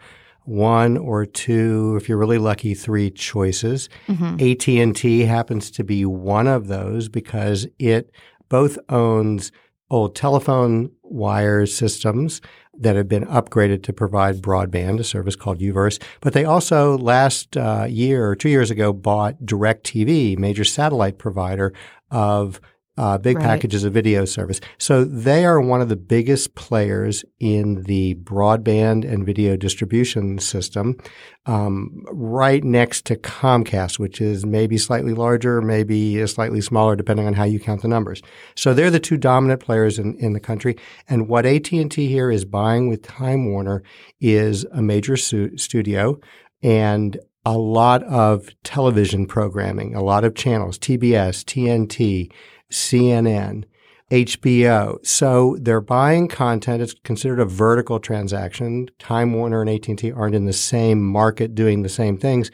[0.45, 3.89] one or two, if you're really lucky, three choices.
[4.07, 4.85] Mm-hmm.
[4.89, 8.11] AT&T happens to be one of those because it
[8.49, 9.51] both owns
[9.93, 12.41] old telephone wire systems
[12.75, 16.01] that have been upgraded to provide broadband, a service called UVerse.
[16.19, 21.73] But they also last uh, year or two years ago bought DirecTV, major satellite provider
[22.09, 22.59] of
[22.95, 23.45] uh, big right.
[23.45, 24.61] packages of video service.
[24.77, 30.97] So they are one of the biggest players in the broadband and video distribution system,
[31.45, 37.33] um, right next to Comcast, which is maybe slightly larger, maybe slightly smaller, depending on
[37.33, 38.21] how you count the numbers.
[38.55, 40.77] So they're the two dominant players in, in the country.
[41.07, 43.81] And what AT&T here is buying with Time Warner
[44.21, 46.19] is a major su- studio
[46.61, 52.31] and a lot of television programming, a lot of channels, TBS, TNT,
[52.73, 53.63] CNN,
[54.11, 55.03] HBO.
[55.05, 56.81] So they're buying content.
[56.81, 58.89] It's considered a vertical transaction.
[58.99, 62.51] Time Warner and AT&T aren't in the same market doing the same things.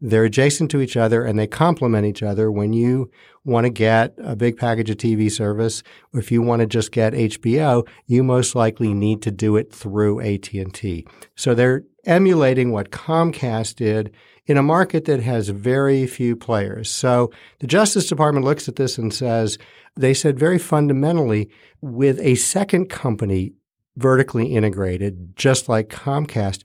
[0.00, 2.50] They're adjacent to each other and they complement each other.
[2.50, 3.10] When you
[3.44, 5.82] want to get a big package of TV service,
[6.12, 10.20] if you want to just get HBO, you most likely need to do it through
[10.20, 11.06] AT&T.
[11.36, 14.12] So they're emulating what Comcast did
[14.46, 16.90] in a market that has very few players.
[16.90, 19.58] So the Justice Department looks at this and says,
[19.96, 21.50] they said very fundamentally,
[21.80, 23.52] with a second company
[23.96, 26.62] vertically integrated, just like Comcast,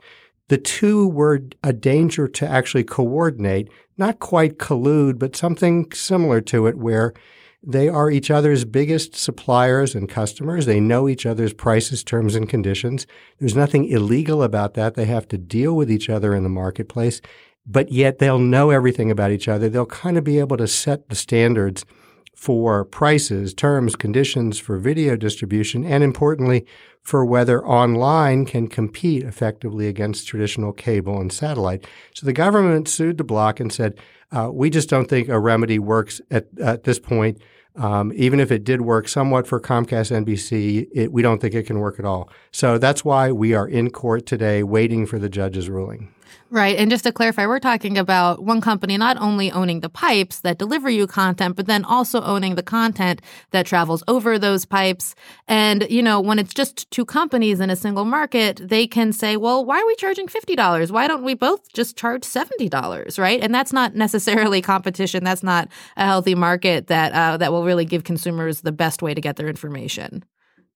[0.49, 6.67] the two were a danger to actually coordinate, not quite collude, but something similar to
[6.67, 7.13] it where
[7.61, 10.65] they are each other's biggest suppliers and customers.
[10.65, 13.05] They know each other's prices, terms, and conditions.
[13.39, 14.93] There's nothing illegal about that.
[14.93, 17.19] They have to deal with each other in the marketplace
[17.67, 19.69] but yet they'll know everything about each other.
[19.69, 21.86] They'll kind of be able to set the standards
[22.34, 26.65] for prices, terms, conditions for video distribution, and importantly,
[27.01, 31.88] for whether online can compete effectively against traditional cable and satellite.
[32.13, 33.99] So the government sued the block and said,
[34.32, 37.41] uh, we just don't think a remedy works at, at this point.
[37.75, 41.65] Um, even if it did work somewhat for Comcast NBC, it, we don't think it
[41.65, 42.30] can work at all.
[42.51, 46.13] So that's why we are in court today waiting for the judge's ruling.
[46.49, 46.77] Right.
[46.77, 50.57] And just to clarify, we're talking about one company not only owning the pipes that
[50.57, 55.13] deliver you content, but then also owning the content that travels over those pipes.
[55.47, 59.35] And, you know, when it's just two companies in a single market, they can say,
[59.35, 60.89] well, why are we charging $50?
[60.89, 63.19] Why don't we both just charge $70?
[63.19, 63.41] Right.
[63.41, 65.23] And that's not necessarily competition.
[65.23, 69.13] That's not a healthy market that, uh, that will really give consumers the best way
[69.13, 70.23] to get their information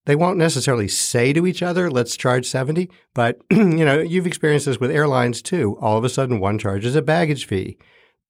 [0.05, 4.65] they won't necessarily say to each other, let's charge 70, but you know, you've experienced
[4.65, 5.77] this with airlines too.
[5.79, 7.77] All of a sudden one charges a baggage fee.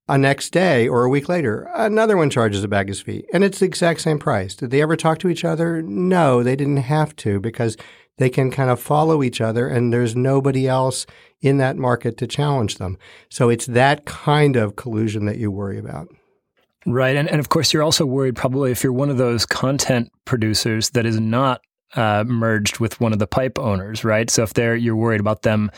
[0.08, 3.60] A next day or a week later, another one charges a baggage fee, and it's
[3.60, 4.56] the exact same price.
[4.56, 5.82] Did they ever talk to each other?
[5.82, 7.78] No, they didn't have to because
[8.18, 11.06] they can kind of follow each other and there's nobody else
[11.42, 12.98] in that market to challenge them.
[13.30, 16.08] So it's that kind of collusion that you worry about.
[16.86, 17.16] Right.
[17.16, 20.92] And, and of course, you're also worried probably if you're one of those content producers
[20.92, 21.62] that is not
[21.96, 24.30] uh, merged with one of the pipe owners, right?
[24.30, 25.72] So if they're, you're worried about them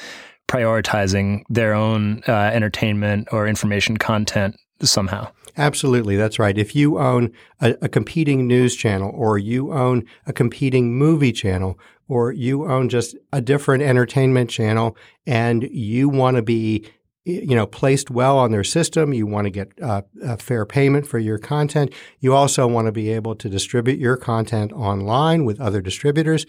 [0.48, 5.30] prioritizing their own uh, entertainment or information content somehow.
[5.58, 6.58] Absolutely, that's right.
[6.58, 11.78] If you own a, a, competing news channel, or you own a competing movie channel,
[12.08, 16.90] or you own just a different entertainment channel, and you want to be
[17.26, 19.14] you know placed well on their system.
[19.14, 21.94] You want to get uh, a fair payment for your content.
[22.20, 26.46] You also want to be able to distribute your content online with other distributors.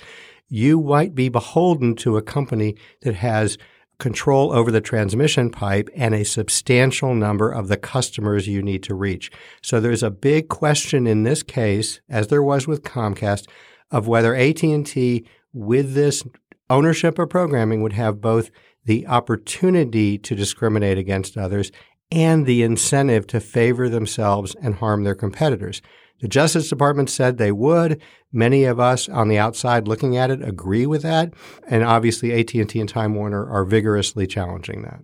[0.48, 3.56] You might be beholden to a company that has
[3.98, 8.94] control over the transmission pipe and a substantial number of the customers you need to
[8.94, 9.30] reach.
[9.62, 13.46] So there's a big question in this case, as there was with Comcast,
[13.90, 16.24] of whether AT&T with this
[16.68, 18.50] ownership of programming would have both
[18.84, 21.72] the opportunity to discriminate against others
[22.10, 25.82] and the incentive to favor themselves and harm their competitors.
[26.20, 28.00] The Justice Department said they would.
[28.32, 31.34] Many of us on the outside looking at it agree with that,
[31.68, 35.00] and obviously AT&T and Time Warner are vigorously challenging that.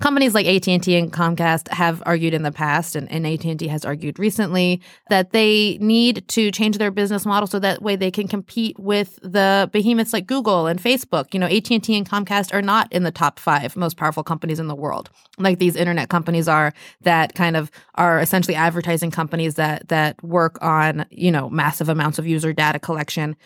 [0.00, 4.16] Companies like AT&T and Comcast have argued in the past and, and AT&T has argued
[4.20, 4.80] recently
[5.10, 9.18] that they need to change their business model so that way they can compete with
[9.22, 11.34] the behemoths like Google and Facebook.
[11.34, 14.68] You know, AT&T and Comcast are not in the top 5 most powerful companies in
[14.68, 15.10] the world.
[15.36, 20.62] Like these internet companies are that kind of are essentially advertising companies that that work
[20.62, 23.36] on, you know, massive amounts of user data collection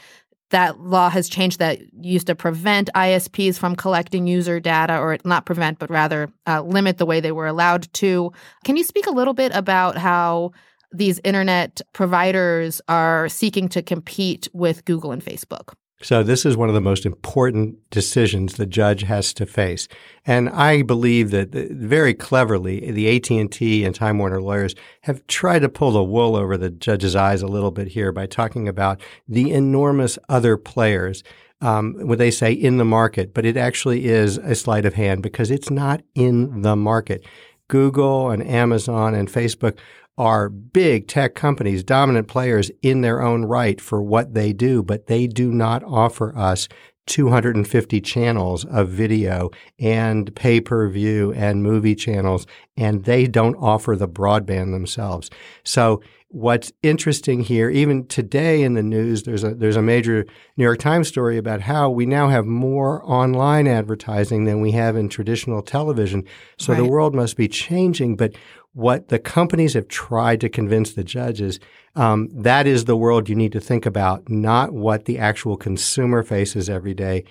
[0.53, 5.45] that law has changed that used to prevent ISPs from collecting user data, or not
[5.45, 8.33] prevent, but rather uh, limit the way they were allowed to.
[8.65, 10.53] Can you speak a little bit about how
[10.93, 15.75] these internet providers are seeking to compete with Google and Facebook?
[16.03, 19.89] So this is one of the most important decisions the judge has to face.
[20.27, 25.69] And I believe that very cleverly, the AT&T and Time Warner lawyers have tried to
[25.69, 29.53] pull the wool over the judge's eyes a little bit here by talking about the
[29.53, 31.23] enormous other players
[31.63, 35.23] um, what they say in the market, but it actually is a sleight of hand
[35.23, 37.25] because it's not in the market.
[37.69, 39.79] Google and Amazon and Facebook
[40.19, 45.07] are big tech companies, dominant players in their own right for what they do, but
[45.07, 46.69] they do not offer us
[47.07, 52.47] 250 channels of video and pay per view and movie channels,
[52.77, 55.29] and they don't offer the broadband themselves.
[55.65, 60.25] So what's interesting here, even today in the news, there's a there's a major
[60.57, 64.97] New York Times story about how we now have more online advertising than we have
[64.97, 66.25] in traditional television.
[66.59, 66.79] So right.
[66.79, 68.17] the world must be changing.
[68.17, 68.35] But
[68.75, 71.61] what the companies have tried to convince the judges
[71.95, 76.23] um, that is the world you need to think about, not what the actual consumer
[76.23, 77.25] faces every day.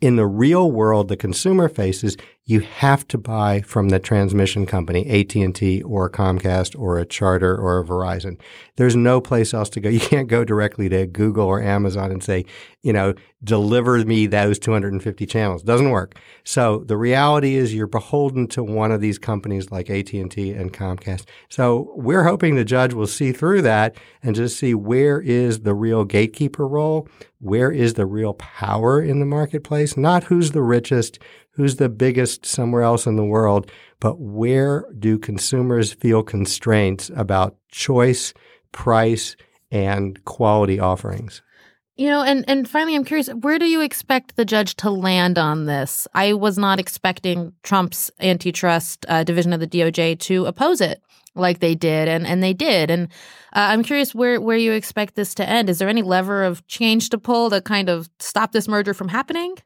[0.00, 5.08] In the real world, the consumer faces, you have to buy from the transmission company,
[5.08, 8.40] AT&T or Comcast or a Charter or a Verizon.
[8.76, 9.88] There's no place else to go.
[9.98, 12.44] You can't go directly to Google or Amazon and say,
[12.82, 15.62] you know, deliver me those 250 channels.
[15.62, 16.18] Doesn't work.
[16.44, 21.26] So the reality is you're beholden to one of these companies like AT&T and Comcast.
[21.48, 25.74] So we're hoping the judge will see through that and just see where is the
[25.74, 27.08] real gatekeeper role,
[27.40, 31.18] where is the real power in the marketplace, not who's the richest,
[31.52, 37.56] who's the biggest somewhere else in the world, but where do consumers feel constraints about
[37.70, 38.32] choice,
[38.72, 39.36] price,
[39.70, 41.42] and quality offerings.
[41.98, 45.36] You know, and and finally, I'm curious, where do you expect the judge to land
[45.36, 46.06] on this?
[46.14, 51.02] I was not expecting Trump's antitrust uh, division of the DOJ to oppose it
[51.34, 52.88] like they did, and and they did.
[52.88, 53.08] And
[53.52, 55.68] uh, I'm curious where where you expect this to end.
[55.68, 59.08] Is there any lever of change to pull to kind of stop this merger from
[59.08, 59.56] happening?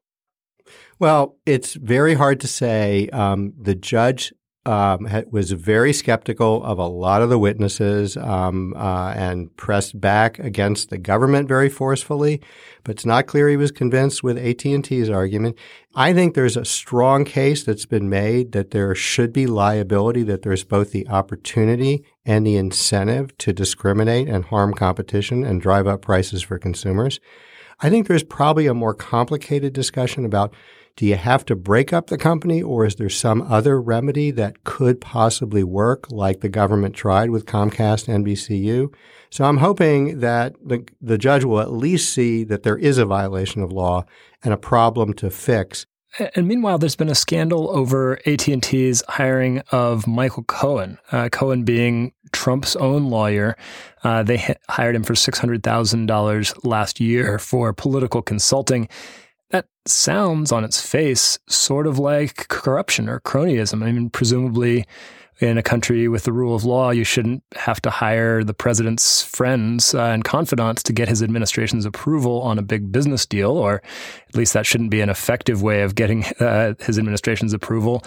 [0.99, 3.11] Well, it's very hard to say.
[3.11, 4.33] Um, the judge
[4.65, 10.39] um, was very skeptical of a lot of the witnesses um, uh, and pressed back
[10.39, 12.41] against the government very forcefully.
[12.85, 15.59] But it's not clear he was convinced with AT&T's argument.
[15.97, 20.43] I think there's a strong case that's been made that there should be liability, that
[20.43, 26.03] there's both the opportunity and the incentive to discriminate and harm competition and drive up
[26.03, 27.19] prices for consumers.
[27.81, 30.55] I think there's probably a more complicated discussion about
[30.97, 34.65] do you have to break up the company or is there some other remedy that
[34.65, 38.93] could possibly work like the government tried with Comcast NBCU?
[39.31, 43.07] So I'm hoping that the, the judge will at least see that there is a
[43.07, 44.05] violation of law
[44.45, 45.87] and a problem to fix.
[46.37, 50.99] And meanwhile, there's been a scandal over AT&T's hiring of Michael Cohen.
[51.11, 53.57] Uh, Cohen being Trump's own lawyer.
[54.05, 58.89] Uh, they hired him for $600,000 last year for political consulting.
[59.53, 63.85] That sounds on its face sort of like corruption or cronyism.
[63.85, 64.87] I mean, presumably
[65.41, 69.23] in a country with the rule of law, you shouldn't have to hire the president's
[69.23, 73.83] friends uh, and confidants to get his administration's approval on a big business deal, or
[74.29, 78.03] at least that shouldn't be an effective way of getting uh, his administration's approval.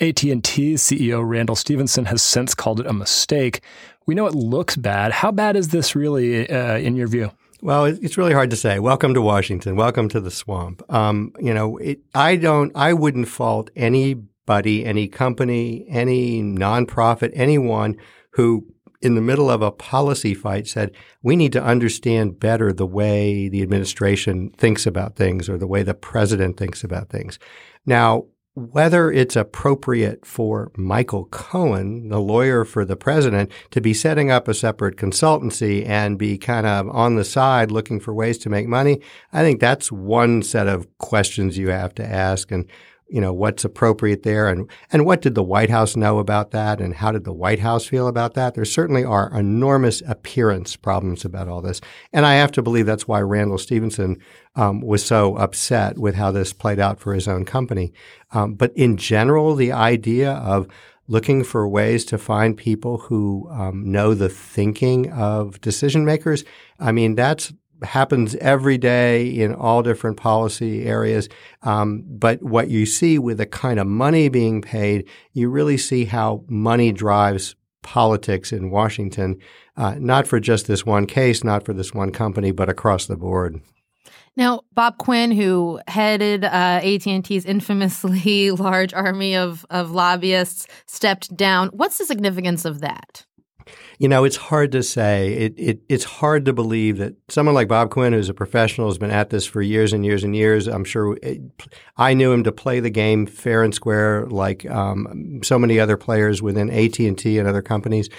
[0.00, 3.60] AT&T's CEO Randall Stephenson has since called it a mistake.
[4.06, 5.12] We know it looks bad.
[5.12, 7.32] How bad is this really, uh, in your view?
[7.62, 8.78] Well, it's really hard to say.
[8.78, 9.76] Welcome to Washington.
[9.76, 10.82] Welcome to the swamp.
[10.92, 17.96] Um, you know, it, I don't, I wouldn't fault anybody, any company, any nonprofit, anyone
[18.32, 18.66] who
[19.00, 20.92] in the middle of a policy fight said,
[21.22, 25.82] we need to understand better the way the administration thinks about things or the way
[25.82, 27.38] the president thinks about things.
[27.86, 28.26] Now,
[28.56, 34.48] whether it's appropriate for Michael Cohen, the lawyer for the president, to be setting up
[34.48, 38.66] a separate consultancy and be kind of on the side looking for ways to make
[38.66, 42.50] money, I think that's one set of questions you have to ask.
[42.50, 42.64] And
[43.08, 46.80] you know, what's appropriate there and, and what did the White House know about that
[46.80, 48.54] and how did the White House feel about that?
[48.54, 51.80] There certainly are enormous appearance problems about all this.
[52.12, 54.20] And I have to believe that's why Randall Stephenson
[54.56, 57.92] um, was so upset with how this played out for his own company.
[58.32, 60.66] Um, but in general, the idea of
[61.08, 66.44] looking for ways to find people who um, know the thinking of decision makers,
[66.80, 67.52] I mean, that's
[67.82, 71.28] happens every day in all different policy areas.
[71.62, 76.04] Um, but what you see with the kind of money being paid, you really see
[76.04, 79.38] how money drives politics in Washington,
[79.76, 83.16] uh, not for just this one case, not for this one company, but across the
[83.16, 83.60] board.
[84.36, 91.68] Now, Bob Quinn, who headed uh, AT&T's infamously large army of, of lobbyists, stepped down.
[91.68, 93.24] What's the significance of that?
[93.98, 95.32] You know, it's hard to say.
[95.32, 98.98] It, it, it's hard to believe that someone like Bob Quinn, who's a professional, has
[98.98, 100.66] been at this for years and years and years.
[100.66, 101.40] I'm sure it,
[101.96, 105.96] I knew him to play the game fair and square, like um, so many other
[105.96, 108.10] players within AT and T and other companies.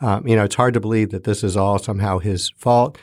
[0.00, 2.98] Um, you know, it's hard to believe that this is all somehow his fault,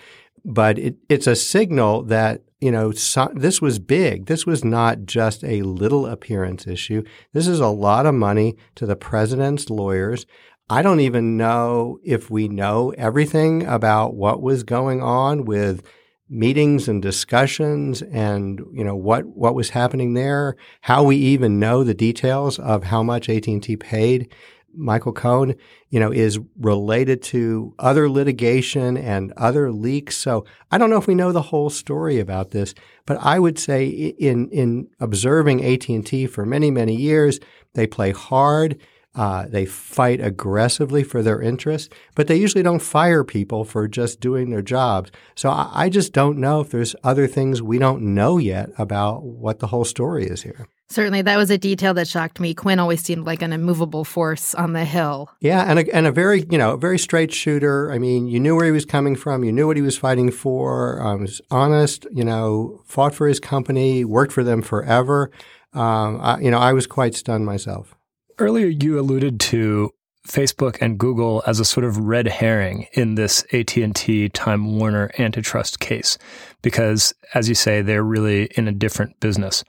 [0.46, 4.28] but it, it's a signal that you know, so, this was big.
[4.28, 7.04] This was not just a little appearance issue.
[7.34, 10.28] This is a lot of money to the president's lawyers.
[10.72, 15.84] I don't even know if we know everything about what was going on with
[16.30, 21.84] meetings and discussions and you know what what was happening there how we even know
[21.84, 24.34] the details of how much AT&T paid.
[24.74, 25.56] Michael Cohen
[25.90, 30.16] you know is related to other litigation and other leaks.
[30.16, 32.74] So I don't know if we know the whole story about this
[33.06, 37.42] but I would say in in observing AT&T for many many years
[37.74, 38.80] they play hard
[39.14, 44.20] uh, they fight aggressively for their interests, but they usually don't fire people for just
[44.22, 45.12] doing their jobs.
[45.36, 49.24] So I, I just don't know if there's other things we don't know yet about
[49.24, 50.68] what the whole story is here.
[50.90, 52.54] Certainly, that was a detail that shocked me.
[52.54, 55.30] Quinn always seemed like an immovable force on the hill.
[55.40, 57.90] Yeah, and a, and a very you know very straight shooter.
[57.94, 59.46] I mean, you knew where he was coming from.
[59.46, 61.02] You knew what he was fighting for.
[61.02, 62.06] Um, was honest.
[62.12, 65.32] You know, fought for his company, worked for them forever.
[65.72, 67.96] Um, I, you know, I was quite stunned myself.
[68.42, 69.94] Earlier, you alluded to
[70.28, 75.80] Facebook and Google as a sort of red herring in this AT&T Time Warner antitrust
[75.80, 76.18] case
[76.64, 79.64] because as you say they're really in a different business.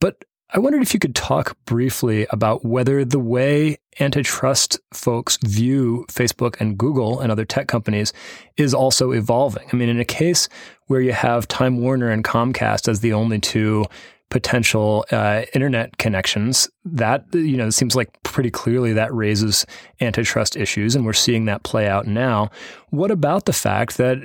[0.00, 6.06] But I wondered if you could talk briefly about whether the way antitrust folks view
[6.08, 8.12] Facebook and Google and other tech companies
[8.56, 9.68] is also evolving.
[9.72, 10.48] I mean, in a case
[10.86, 13.84] where you have Time Warner and Comcast as the only two
[14.32, 19.66] potential uh, internet connections, that you know seems like pretty clearly that raises
[20.00, 22.50] antitrust issues, and we're seeing that play out now.
[22.90, 24.18] What about the fact that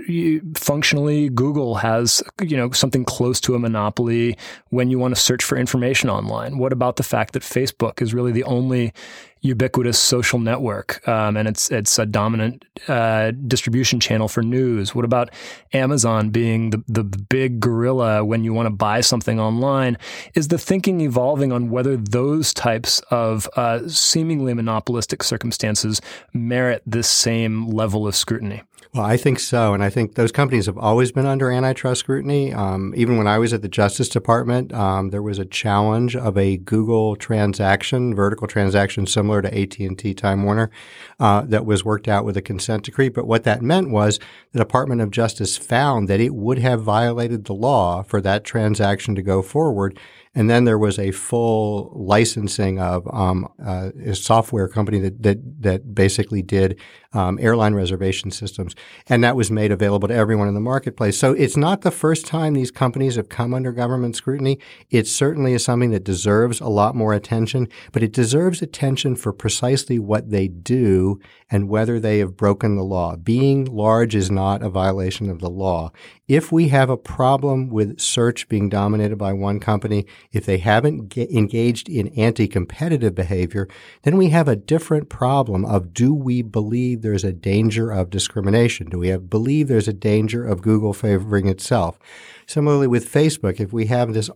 [0.56, 4.38] functionally Google has you know something close to a monopoly
[4.70, 6.58] when you want to search for information online?
[6.58, 8.94] What about the fact that Facebook is really the only
[9.42, 14.96] ubiquitous social network, um, and it's it's a dominant uh, distribution channel for news.
[14.96, 15.30] What about
[15.74, 19.98] Amazon being the the big gorilla when you want to buy something online?
[20.34, 26.02] Is the thinking evolving on whether those types of uh, seemingly monopolistic circumstances
[26.34, 28.64] merit this same level of scrutiny?
[28.94, 29.74] Well, I think so.
[29.74, 32.54] And I think those companies have always been under antitrust scrutiny.
[32.54, 36.38] Um, even when I was at the Justice Department, um, there was a challenge of
[36.38, 40.72] a Google transaction, vertical transaction similar to AT&T Time Warner,
[41.20, 43.10] uh, that was worked out with a consent decree.
[43.10, 44.20] But what that meant was
[44.54, 49.16] the Department of Justice found that it would have violated the law for that transaction
[49.16, 50.00] to go forward
[50.38, 55.40] and then there was a full licensing of um, uh, a software company that that,
[55.64, 56.80] that basically did
[57.14, 58.76] um, airline reservation systems,
[59.08, 61.18] and that was made available to everyone in the marketplace.
[61.18, 64.60] So it's not the first time these companies have come under government scrutiny.
[64.92, 69.34] It certainly is something that deserves a lot more attention, but it deserves attention for
[69.34, 71.20] precisely what they do
[71.50, 73.16] and whether they have broken the law.
[73.16, 75.92] Being large is not a violation of the law.
[76.28, 81.08] If we have a problem with search being dominated by one company, if they haven't
[81.08, 83.70] ge- engaged in anti-competitive behavior,
[84.04, 88.90] then we have a different problem of do we believe there's a danger of discrimination?
[88.90, 91.98] Do we have believe there's a danger of Google favoring itself?
[92.46, 94.30] Similarly with Facebook, if we have this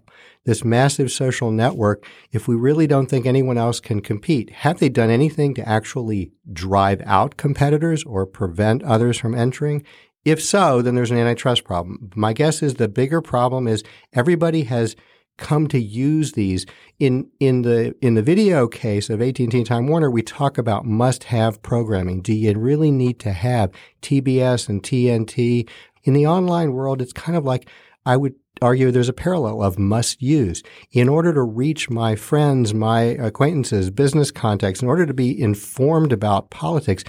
[0.44, 4.90] this massive social network, if we really don't think anyone else can compete, have they
[4.90, 9.86] done anything to actually drive out competitors or prevent others from entering?
[10.24, 12.12] If so, then there's an antitrust problem.
[12.16, 14.96] My guess is the bigger problem is everybody has
[15.38, 16.66] come to use these
[17.00, 20.86] in in the in the video case of AT&T and Time Warner we talk about
[20.86, 23.72] must have programming do you really need to have
[24.04, 25.68] TBS and TNT
[26.04, 27.68] in the online world it's kind of like
[28.06, 30.62] I would argue there's a parallel of must use.
[30.92, 36.12] In order to reach my friends, my acquaintances, business contacts, in order to be informed
[36.12, 37.04] about politics,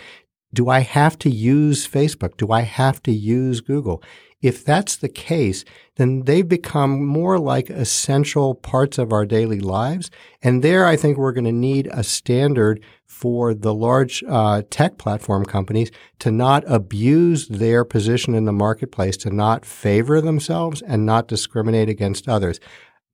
[0.54, 2.36] do I have to use Facebook?
[2.36, 4.02] Do I have to use Google?
[4.42, 5.64] If that's the case,
[5.96, 10.10] then they've become more like essential parts of our daily lives.
[10.42, 14.98] And there, I think we're going to need a standard for the large uh, tech
[14.98, 21.06] platform companies to not abuse their position in the marketplace, to not favor themselves and
[21.06, 22.58] not discriminate against others.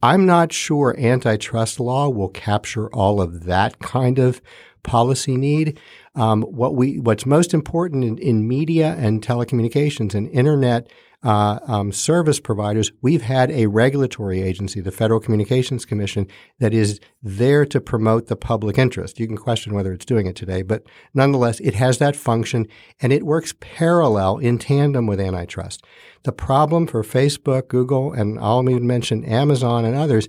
[0.01, 4.41] I'm not sure antitrust law will capture all of that kind of
[4.83, 5.79] policy need.
[6.19, 10.91] Um, what we, what's most important in, in media and telecommunications and internet
[11.23, 16.27] uh, um, service providers, we've had a regulatory agency, the Federal Communications Commission,
[16.59, 19.21] that is there to promote the public interest.
[19.21, 20.83] You can question whether it's doing it today, but
[21.15, 22.67] nonetheless, it has that function
[23.01, 25.85] and it works parallel in tandem with antitrust.
[26.25, 30.29] The problem for Facebook, Google, and I'll even mention Amazon and others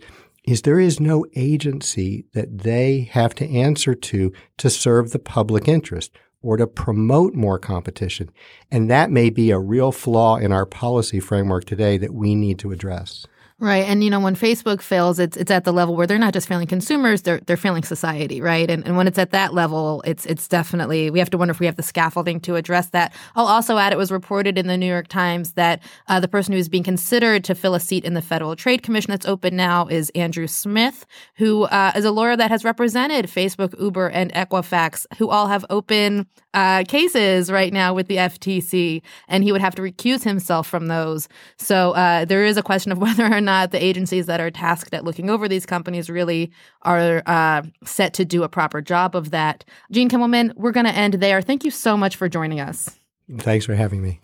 [0.50, 5.68] is there is no agency that they have to answer to to serve the public
[5.68, 8.32] interest or to promote more competition.
[8.72, 12.58] And that may be a real flaw in our policy framework today that we need
[12.60, 13.28] to address.
[13.62, 13.86] Right.
[13.86, 16.48] And you know, when Facebook fails, it's it's at the level where they're not just
[16.48, 18.72] failing consumers, they're they're failing society, right?
[18.72, 21.60] And and when it's at that level, it's it's definitely we have to wonder if
[21.60, 23.14] we have the scaffolding to address that.
[23.36, 26.54] I'll also add it was reported in the New York Times that uh, the person
[26.54, 29.88] who's being considered to fill a seat in the Federal Trade Commission that's open now
[29.88, 31.06] is Andrew Smith,
[31.36, 35.66] who uh, is a lawyer that has represented Facebook, Uber, and Equifax, who all have
[35.70, 40.68] open uh, cases right now with the FTC, and he would have to recuse himself
[40.68, 41.28] from those.
[41.58, 44.94] So uh, there is a question of whether or not the agencies that are tasked
[44.94, 46.52] at looking over these companies really
[46.84, 49.66] are uh, set to do a proper job of that.
[49.92, 51.42] Gene Kimmelman, we're going to end there.
[51.42, 53.00] Thank you so much for joining us.
[53.38, 54.20] Thanks for having me.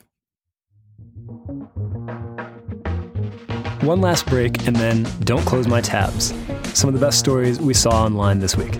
[3.82, 6.34] One last break, and then don't close my tabs.
[6.73, 8.80] Some of the best stories we saw online this week.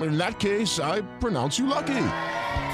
[0.00, 2.08] In that case, I pronounce you lucky.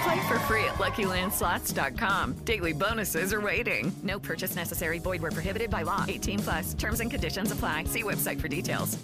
[0.03, 2.39] Play for free at LuckyLandSlots.com.
[2.45, 3.93] Daily bonuses are waiting.
[4.03, 4.99] No purchase necessary.
[4.99, 6.05] Void where prohibited by law.
[6.09, 6.75] 18 plus.
[6.75, 7.85] Terms and conditions apply.
[7.85, 8.99] See website for details.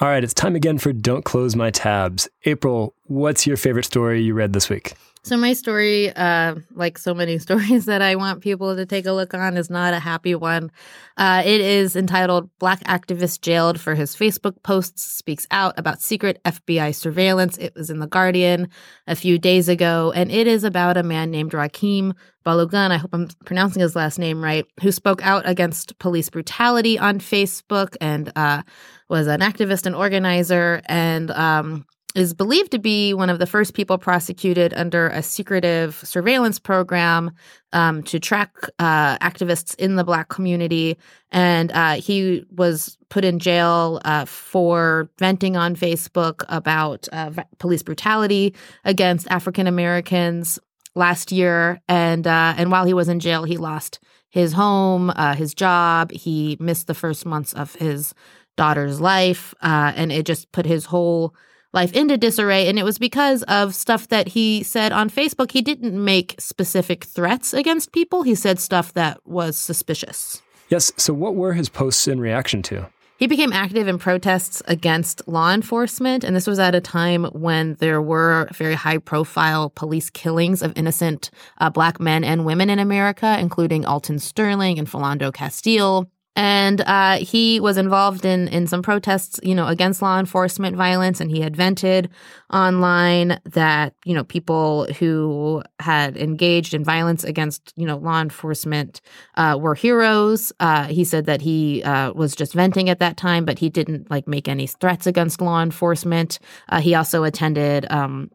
[0.00, 2.28] All right, it's time again for Don't Close My Tabs.
[2.44, 4.94] April, what's your favorite story you read this week?
[5.22, 9.12] So my story, uh, like so many stories that I want people to take a
[9.12, 10.70] look on, is not a happy one.
[11.16, 16.40] Uh, it is entitled "Black Activist Jailed for His Facebook Posts Speaks Out About Secret
[16.44, 18.68] FBI Surveillance." It was in the Guardian
[19.06, 22.14] a few days ago, and it is about a man named Rakeem
[22.46, 22.90] Balogun.
[22.90, 24.64] I hope I'm pronouncing his last name right.
[24.82, 28.62] Who spoke out against police brutality on Facebook and uh,
[29.08, 31.30] was an activist and organizer and.
[31.30, 31.86] Um,
[32.18, 37.30] is believed to be one of the first people prosecuted under a secretive surveillance program
[37.72, 40.96] um, to track uh, activists in the Black community.
[41.30, 47.82] And uh, he was put in jail uh, for venting on Facebook about uh, police
[47.82, 48.54] brutality
[48.84, 50.58] against African Americans
[50.94, 51.80] last year.
[51.88, 54.00] And uh, and while he was in jail, he lost
[54.30, 56.10] his home, uh, his job.
[56.10, 58.14] He missed the first months of his
[58.56, 61.34] daughter's life, and it just put his whole
[61.78, 62.66] life into disarray.
[62.66, 65.52] And it was because of stuff that he said on Facebook.
[65.52, 70.42] He didn't make specific threats against people, he said stuff that was suspicious.
[70.68, 70.92] Yes.
[70.96, 72.88] So, what were his posts in reaction to?
[73.18, 77.74] He became active in protests against law enforcement, and this was at a time when
[77.80, 82.78] there were very high profile police killings of innocent uh, black men and women in
[82.78, 86.08] America, including Alton Sterling and Philando Castile.
[86.38, 91.20] And uh, he was involved in in some protests, you know, against law enforcement violence,
[91.20, 92.10] and he had vented
[92.52, 99.00] online that you know people who had engaged in violence against you know law enforcement
[99.34, 100.52] uh, were heroes.
[100.60, 104.08] Uh, he said that he uh, was just venting at that time, but he didn't
[104.08, 106.38] like make any threats against law enforcement.
[106.68, 108.30] Uh, he also attended um,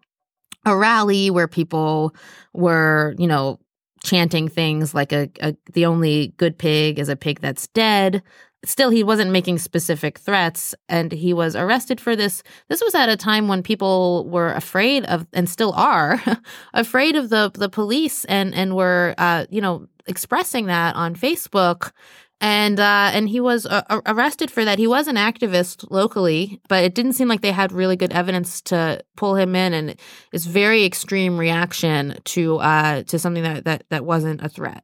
[0.65, 2.13] a rally where people
[2.53, 3.59] were, you know,
[4.03, 8.21] chanting things like a, a, the only good pig is a pig that's dead.
[8.65, 12.43] Still he wasn't making specific threats and he was arrested for this.
[12.69, 16.21] This was at a time when people were afraid of and still are
[16.73, 21.91] afraid of the the police and and were uh, you know expressing that on facebook
[22.43, 24.77] and uh, and he was uh, arrested for that.
[24.77, 28.59] He was an activist locally, but it didn't seem like they had really good evidence
[28.63, 29.73] to pull him in.
[29.73, 29.95] And
[30.33, 34.83] it's very extreme reaction to uh, to something that, that that wasn't a threat.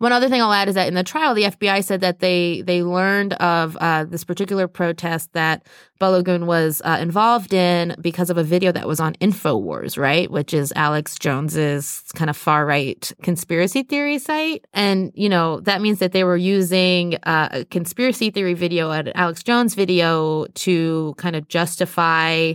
[0.00, 2.62] One other thing I'll add is that in the trial, the FBI said that they
[2.62, 5.66] they learned of uh, this particular protest that
[6.00, 10.54] Balogun was uh, involved in because of a video that was on Infowars, right, which
[10.54, 15.98] is Alex Jones's kind of far right conspiracy theory site, and you know that means
[15.98, 21.36] that they were using uh, a conspiracy theory video, an Alex Jones video, to kind
[21.36, 22.54] of justify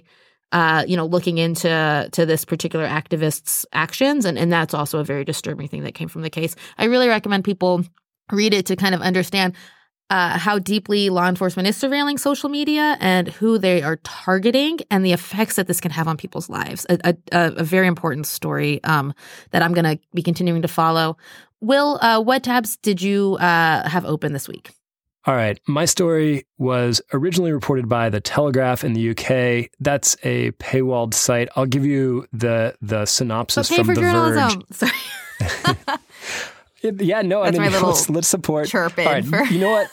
[0.55, 5.03] uh, you know, looking into to this particular activist's actions, and and that's also a
[5.03, 6.55] very disturbing thing that came from the case.
[6.77, 7.83] I really recommend people
[8.31, 9.53] read it to kind of understand
[10.09, 15.03] uh, how deeply law enforcement is surveilling social media and who they are targeting and
[15.03, 16.85] the effects that this can have on people's lives.
[16.89, 17.15] A, a,
[17.57, 19.13] a very important story um,
[19.51, 21.17] that I'm going to be continuing to follow.
[21.59, 24.71] Will, uh, what tabs did you uh, have open this week?
[25.27, 25.59] All right.
[25.67, 29.71] My story was originally reported by the Telegraph in the UK.
[29.79, 31.49] That's a paywalled site.
[31.55, 34.63] I'll give you the the synopsis pay from for the journalism.
[34.69, 34.91] Verge.
[35.41, 35.77] Sorry.
[37.05, 38.67] yeah, no, That's I mean little let's, let's support.
[38.67, 39.89] chirp in All right, for- you know what?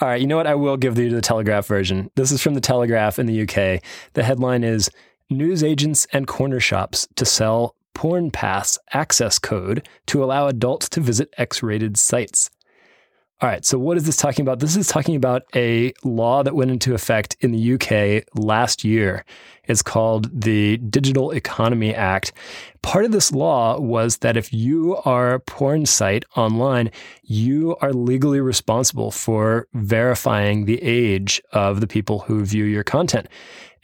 [0.00, 0.46] All right, you know what?
[0.48, 2.10] I will give you the Telegraph version.
[2.16, 3.82] This is from the Telegraph in the UK.
[4.14, 4.90] The headline is
[5.30, 11.00] News agents and corner shops to sell porn pass access code to allow adults to
[11.00, 12.50] visit X rated sites.
[13.42, 14.60] All right, so what is this talking about?
[14.60, 19.24] This is talking about a law that went into effect in the UK last year.
[19.64, 22.32] It's called the Digital Economy Act.
[22.82, 26.92] Part of this law was that if you are a porn site online,
[27.24, 33.26] you are legally responsible for verifying the age of the people who view your content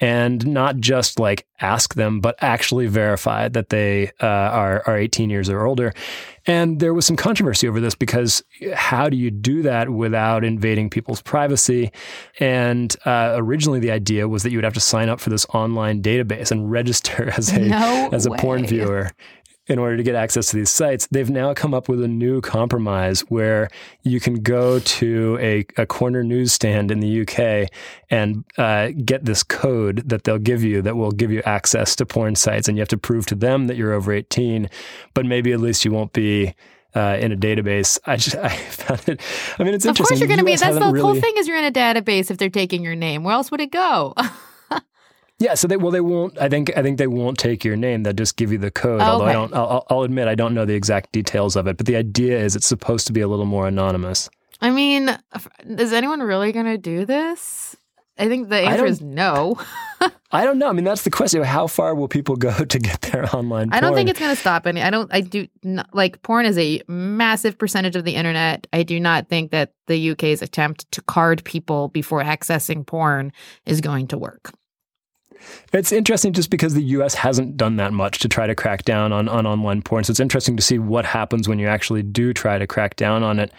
[0.01, 5.31] and not just like ask them, but actually verify that they uh, are are 18
[5.31, 5.93] years or older.
[6.47, 8.43] And there was some controversy over this because
[8.75, 11.93] how do you do that without invading people's privacy?
[12.41, 15.45] And uh, originally, the idea was that you would have to sign up for this
[15.53, 19.11] online database and register as a No as a porn viewer
[19.69, 22.41] in order to get access to these sites, they've now come up with a new
[22.41, 23.69] compromise where
[24.03, 27.71] you can go to a, a corner newsstand in the UK
[28.11, 32.07] and uh, get this code that they'll give you that will give you access to
[32.07, 32.67] porn sites.
[32.67, 34.71] And you have to prove to them that you're over 18,
[35.13, 36.55] but maybe at least you won't be.
[36.95, 39.21] Uh, in a database, I just I found it.
[39.59, 40.53] I mean, it's Of course, you're going to be.
[40.53, 41.35] That's the hasn't whole thing.
[41.37, 43.23] Is you're in a database if they're taking your name.
[43.25, 44.15] Where else would it go?
[45.39, 46.37] Yeah, so they well they won't.
[46.39, 48.03] I think I think they won't take your name.
[48.03, 49.01] They'll just give you the code.
[49.01, 49.55] Oh, although I don't.
[49.55, 51.77] I'll, I'll admit I don't know the exact details of it.
[51.77, 54.29] But the idea is it's supposed to be a little more anonymous.
[54.61, 55.17] I mean,
[55.65, 57.77] is anyone really going to do this?
[58.19, 59.61] I think the answer is no.
[60.33, 60.69] I don't know.
[60.69, 61.43] I mean, that's the question.
[61.45, 63.73] How far will people go to get their online?
[63.73, 64.83] I don't think it's going to stop any.
[64.83, 65.09] I don't.
[65.15, 68.67] I do not, like porn is a massive percentage of the internet.
[68.73, 73.33] I do not think that the UK's attempt to card people before accessing porn
[73.67, 74.53] is going to work.
[75.73, 79.13] It's interesting just because the US hasn't done that much to try to crack down
[79.13, 80.05] on, on online porn.
[80.05, 83.23] So it's interesting to see what happens when you actually do try to crack down
[83.23, 83.53] on it.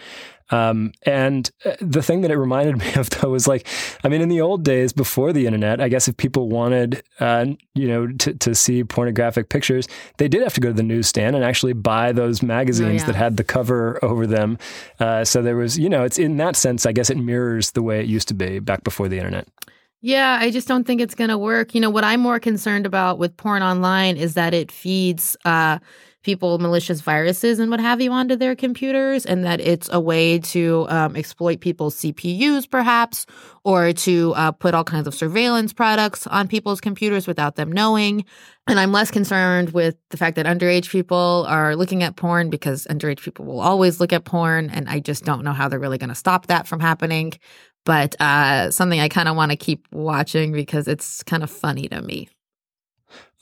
[0.50, 3.66] Um, and uh, the thing that it reminded me of though was like,
[4.04, 7.46] I mean, in the old days before the internet, I guess if people wanted, uh,
[7.74, 11.36] you know, to, to see pornographic pictures, they did have to go to the newsstand
[11.36, 13.06] and actually buy those magazines yeah.
[13.06, 14.58] that had the cover over them.
[14.98, 17.82] Uh, so there was, you know, it's in that sense, I guess it mirrors the
[17.82, 19.48] way it used to be back before the internet.
[20.02, 21.74] Yeah, I just don't think it's going to work.
[21.74, 25.78] You know, what I'm more concerned about with porn online is that it feeds uh,
[26.22, 30.38] people malicious viruses and what have you onto their computers, and that it's a way
[30.38, 33.26] to um, exploit people's CPUs, perhaps,
[33.62, 38.24] or to uh, put all kinds of surveillance products on people's computers without them knowing.
[38.66, 42.86] And I'm less concerned with the fact that underage people are looking at porn because
[42.86, 44.70] underage people will always look at porn.
[44.70, 47.32] And I just don't know how they're really going to stop that from happening
[47.84, 51.88] but uh, something I kind of want to keep watching because it's kind of funny
[51.88, 52.28] to me.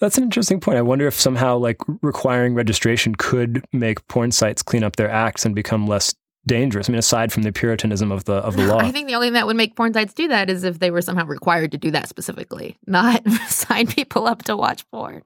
[0.00, 0.78] That's an interesting point.
[0.78, 5.44] I wonder if somehow like requiring registration could make porn sites clean up their acts
[5.44, 6.14] and become less
[6.46, 6.88] dangerous.
[6.88, 8.78] I mean, aside from the puritanism of the of the law.
[8.78, 10.90] I think the only thing that would make porn sites do that is if they
[10.90, 15.22] were somehow required to do that specifically, not sign people up to watch porn.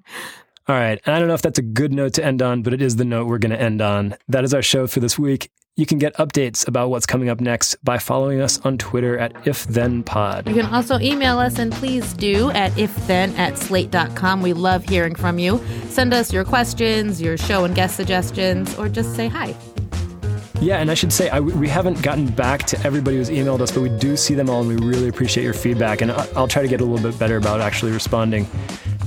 [0.68, 1.00] All right.
[1.04, 2.96] And I don't know if that's a good note to end on, but it is
[2.96, 4.16] the note we're going to end on.
[4.28, 5.50] That is our show for this week.
[5.74, 9.32] You can get updates about what's coming up next by following us on Twitter at
[9.44, 10.46] IfThenPod.
[10.46, 14.42] You can also email us, and please do at ifthen at slate.com.
[14.42, 15.64] We love hearing from you.
[15.86, 19.56] Send us your questions, your show and guest suggestions, or just say hi.
[20.60, 23.70] Yeah, and I should say, I, we haven't gotten back to everybody who's emailed us,
[23.70, 26.02] but we do see them all, and we really appreciate your feedback.
[26.02, 28.46] And I'll try to get a little bit better about actually responding.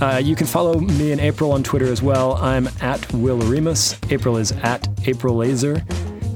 [0.01, 2.33] Uh, you can follow me and April on Twitter as well.
[2.37, 4.11] I'm at Will Oremus.
[4.11, 5.85] April is at April Laser.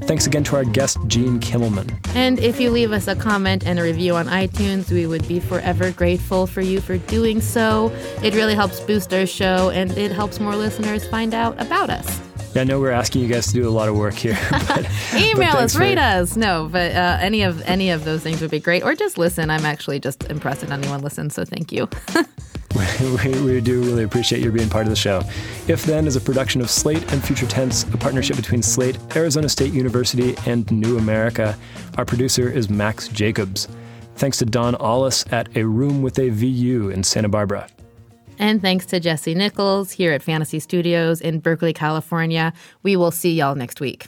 [0.09, 1.87] Thanks again to our guest, Gene Kimmelman.
[2.15, 5.39] And if you leave us a comment and a review on iTunes, we would be
[5.39, 7.91] forever grateful for you for doing so.
[8.23, 12.19] It really helps boost our show and it helps more listeners find out about us.
[12.55, 14.35] Yeah, I know we're asking you guys to do a lot of work here.
[14.67, 16.35] But, Email us, for, rate us.
[16.35, 18.81] No, but uh, any of any of those things would be great.
[18.81, 19.51] Or just listen.
[19.51, 21.87] I'm actually just impressed that anyone listens, so thank you.
[23.25, 25.23] we, we, do really appreciate your being part of the show.
[25.67, 29.49] If Then is a production of Slate and Future Tense, a partnership between Slate, Arizona
[29.49, 31.57] State University, and New America.
[31.97, 33.67] Our producer is Max Jacobs.
[34.15, 37.67] Thanks to Don Allis at A Room with a VU in Santa Barbara.
[38.37, 42.53] And thanks to Jesse Nichols here at Fantasy Studios in Berkeley, California.
[42.83, 44.07] We will see y'all next week.